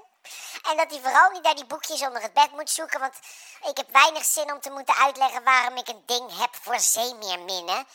En 0.62 0.76
dat 0.76 0.90
hij 0.90 1.00
vooral 1.00 1.30
niet 1.30 1.42
naar 1.42 1.54
die 1.54 1.66
boekjes 1.66 2.02
onder 2.02 2.22
het 2.22 2.32
bed 2.32 2.50
moet 2.52 2.70
zoeken, 2.70 3.00
want 3.00 3.14
ik 3.68 3.76
heb 3.76 3.90
weinig 3.90 4.24
zin 4.24 4.52
om 4.52 4.60
te 4.60 4.70
moeten 4.70 4.96
uitleggen 4.96 5.44
waarom 5.44 5.76
ik 5.76 5.88
een 5.88 6.02
ding 6.06 6.38
heb 6.38 6.54
voor 6.54 6.80
zeemeerminnen. 6.80 7.86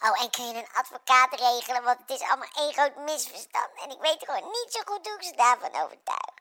Oh, 0.00 0.22
en 0.22 0.30
kun 0.30 0.48
je 0.48 0.54
een 0.54 0.72
advocaat 0.72 1.34
regelen, 1.34 1.82
want 1.82 1.98
het 1.98 2.10
is 2.10 2.20
allemaal 2.20 2.48
één 2.54 2.72
groot 2.72 2.96
misverstand. 2.96 3.70
En 3.74 3.90
ik 3.90 4.00
weet 4.00 4.24
gewoon 4.24 4.50
niet 4.50 4.66
zo 4.72 4.80
goed 4.84 5.06
hoe 5.06 5.16
ik 5.16 5.22
ze 5.22 5.36
daarvan 5.36 5.82
overtuig. 5.82 6.34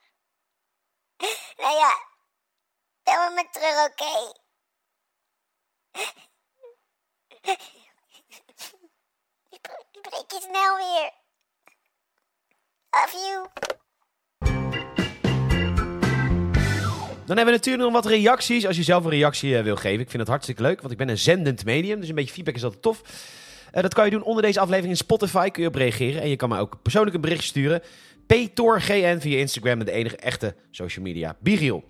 Nou 1.58 1.76
ja, 1.76 1.98
bel 3.04 3.30
me 3.30 3.36
maar 3.36 3.50
terug, 3.52 3.86
oké? 3.86 4.34
Spreek 9.92 10.32
je 10.32 10.42
snel 10.42 10.76
weer. 10.76 11.14
Love 12.92 13.18
you. 13.18 13.80
Dan 17.32 17.40
hebben 17.40 17.60
we 17.60 17.66
natuurlijk 17.66 17.94
nog 17.94 18.04
wat 18.04 18.12
reacties. 18.12 18.68
Als 18.68 18.78
je 18.78 18.84
zelf 18.84 19.04
een 19.04 19.10
reactie 19.10 19.58
eh, 19.58 19.64
wil 19.64 19.76
geven. 19.76 20.00
Ik 20.00 20.10
vind 20.10 20.22
het 20.22 20.28
hartstikke 20.28 20.62
leuk, 20.62 20.80
want 20.80 20.92
ik 20.92 20.98
ben 20.98 21.10
een 21.10 21.18
zendend 21.18 21.66
medium. 21.66 22.00
Dus 22.00 22.10
een 22.10 22.16
beetje 22.16 22.34
feedback 22.34 22.56
is 22.56 22.64
altijd 22.64 22.82
tof. 22.82 23.02
Eh, 23.72 23.82
dat 23.82 23.94
kan 23.94 24.06
je 24.06 24.12
doen 24.12 24.24
onder 24.24 24.44
deze 24.44 24.60
aflevering 24.60 24.92
in 24.92 24.98
Spotify. 24.98 25.50
Kun 25.50 25.62
je 25.62 25.68
op 25.68 25.76
reageren. 25.76 26.22
En 26.22 26.30
je 26.30 26.36
kan 26.36 26.50
mij 26.50 26.60
ook 26.60 26.82
persoonlijk 26.82 27.16
een 27.16 27.22
berichtje 27.22 27.48
sturen. 27.48 27.82
PTORGN 28.28 29.20
via 29.20 29.38
Instagram. 29.38 29.86
De 29.86 29.92
enige 29.92 30.16
echte 30.16 30.56
social 30.72 31.06
media. 31.06 31.36
Biriel. 31.40 31.84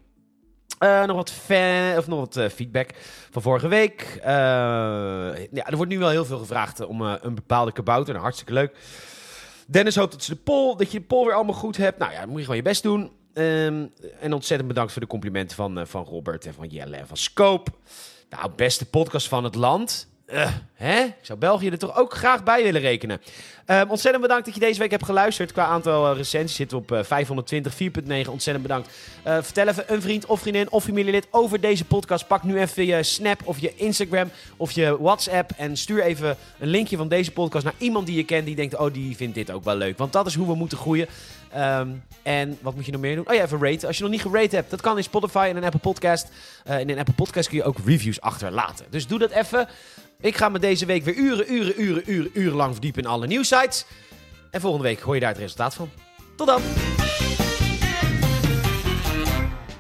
Eh, 0.80 1.06
nog 1.06 1.16
wat, 1.16 1.32
fan, 1.32 1.98
of 1.98 2.08
nog 2.08 2.20
wat 2.20 2.52
feedback 2.54 2.90
van 3.32 3.42
vorige 3.42 3.68
week. 3.68 4.20
Ja, 4.24 5.36
er 5.52 5.76
wordt 5.76 5.92
nu 5.92 6.00
wel 6.00 6.10
heel 6.10 6.26
veel 6.26 6.40
gevraagd 6.40 6.86
om 6.86 7.02
een 7.02 7.36
bepaalde 7.36 7.72
kabouter. 7.72 8.12
Nou, 8.12 8.24
hartstikke 8.24 8.54
leuk. 8.54 8.76
Dennis 9.68 9.96
hoopt 9.96 10.12
dat, 10.12 10.24
ze 10.24 10.34
de 10.34 10.40
poll, 10.40 10.76
dat 10.76 10.92
je 10.92 11.00
de 11.00 11.06
poll 11.06 11.26
weer 11.26 11.36
allemaal 11.36 11.56
goed 11.56 11.78
hebt. 11.78 11.98
Nou 11.98 12.12
ja, 12.12 12.20
dan 12.20 12.30
moet 12.30 12.38
je 12.38 12.44
gewoon 12.44 12.58
je 12.58 12.64
best 12.64 12.84
doen. 12.84 13.12
Ehm, 13.34 13.86
en 14.20 14.34
ontzettend 14.34 14.68
bedankt 14.68 14.92
voor 14.92 15.02
de 15.02 15.08
complimenten 15.08 15.56
van, 15.56 15.80
eh, 15.80 15.86
van 15.86 16.04
Robert 16.04 16.46
en 16.46 16.54
van 16.54 16.68
Jelle 16.68 16.96
en 16.96 17.08
van 17.08 17.18
Scope. 17.18 17.72
Nou, 18.30 18.52
beste 18.56 18.86
podcast 18.86 19.28
van 19.28 19.44
het 19.44 19.56
land. 19.56 20.11
Eh, 20.32 20.50
hè? 20.74 21.04
Ik 21.04 21.14
zou 21.22 21.40
België 21.40 21.70
er 21.70 21.78
toch 21.78 21.98
ook 21.98 22.14
graag 22.14 22.44
bij 22.44 22.64
willen 22.64 22.82
rekenen. 22.82 23.22
Ehm, 23.66 23.90
ontzettend 23.90 24.24
bedankt 24.24 24.46
dat 24.46 24.54
je 24.54 24.60
deze 24.60 24.80
week 24.80 24.92
hebt 24.92 25.06
geluisterd. 25.06 25.52
Qua 25.52 25.66
aantal 25.66 26.12
eh, 26.12 26.18
recensies 26.18 26.56
zitten 26.56 26.78
we 26.78 26.84
op 26.84 26.92
eh, 26.92 27.04
520, 27.04 27.74
4.9. 27.74 28.30
Ontzettend 28.30 28.62
bedankt. 28.68 28.90
Eh, 29.24 29.38
vertel 29.42 29.68
even 29.68 29.84
een 29.88 30.02
vriend 30.02 30.26
of 30.26 30.40
vriendin 30.40 30.72
of 30.72 30.84
familielid 30.84 31.28
over 31.32 31.62
deze 31.62 31.86
podcast. 31.86 32.28
Pak 32.28 32.44
nu 32.44 32.60
even 32.60 32.86
je 32.86 33.04
Snap 33.04 33.42
of 33.44 33.60
je 33.60 33.76
Instagram 33.76 34.30
of 34.58 34.72
je 34.72 34.98
WhatsApp. 35.02 35.52
En 35.58 35.78
stuur 35.78 36.04
even 36.04 36.38
een 36.60 36.68
linkje 36.68 36.98
van 36.98 37.08
deze 37.08 37.32
podcast 37.32 37.64
naar 37.64 37.74
iemand 37.78 38.06
die 38.06 38.16
je 38.16 38.24
kent. 38.24 38.46
Die 38.46 38.56
denkt, 38.56 38.78
oh, 38.78 38.94
die 38.94 39.16
vindt 39.16 39.36
dit 39.36 39.52
ook 39.52 39.64
wel 39.64 39.76
leuk. 39.76 39.98
Want 39.98 40.14
dat 40.14 40.26
is 40.26 40.36
hoe 40.36 40.48
we 40.48 40.56
moeten 40.56 40.78
groeien. 40.78 41.08
Ehm, 41.52 41.90
en 42.24 42.58
wat 42.62 42.76
moet 42.76 42.86
je 42.86 42.92
nog 42.92 43.02
meer 43.02 43.16
doen? 43.16 43.28
Oh 43.28 43.34
ja, 43.34 43.44
even 43.44 43.64
raten. 43.64 43.88
Als 43.88 43.98
je 43.98 44.04
nog 44.04 44.12
niet 44.12 44.22
gerate 44.22 44.56
hebt, 44.56 44.70
dat 44.70 44.82
kan 44.82 44.98
in 44.98 45.04
Spotify 45.04 45.48
en 45.50 45.58
een 45.58 45.64
Apple 45.64 45.80
Podcast. 45.80 46.30
Eh, 46.64 46.80
in 46.80 46.90
een 46.90 47.00
Apple 47.00 47.14
Podcast 47.14 47.48
kun 47.48 47.58
je 47.58 47.64
ook 47.64 47.78
reviews 47.86 48.22
achterlaten. 48.22 48.86
Dus 48.90 49.08
doe 49.08 49.20
dat 49.20 49.32
even. 49.32 49.68
Ik 50.22 50.38
ga 50.38 50.50
me 50.50 50.60
deze 50.60 50.86
week 50.86 51.04
weer 51.04 51.16
uren, 51.16 51.54
uren, 51.54 51.82
uren, 51.82 52.04
uren, 52.12 52.32
uren 52.34 52.56
lang 52.56 52.72
verdiepen 52.72 53.04
in 53.04 53.10
alle 53.10 53.28
nieuwsites. 53.28 53.86
En 54.52 54.62
volgende 54.62 54.88
week 54.88 55.00
hoor 55.00 55.14
je 55.14 55.20
daar 55.20 55.30
het 55.30 55.40
resultaat 55.40 55.74
van. 55.74 55.90
Tot 56.36 56.48
dan! 56.48 56.62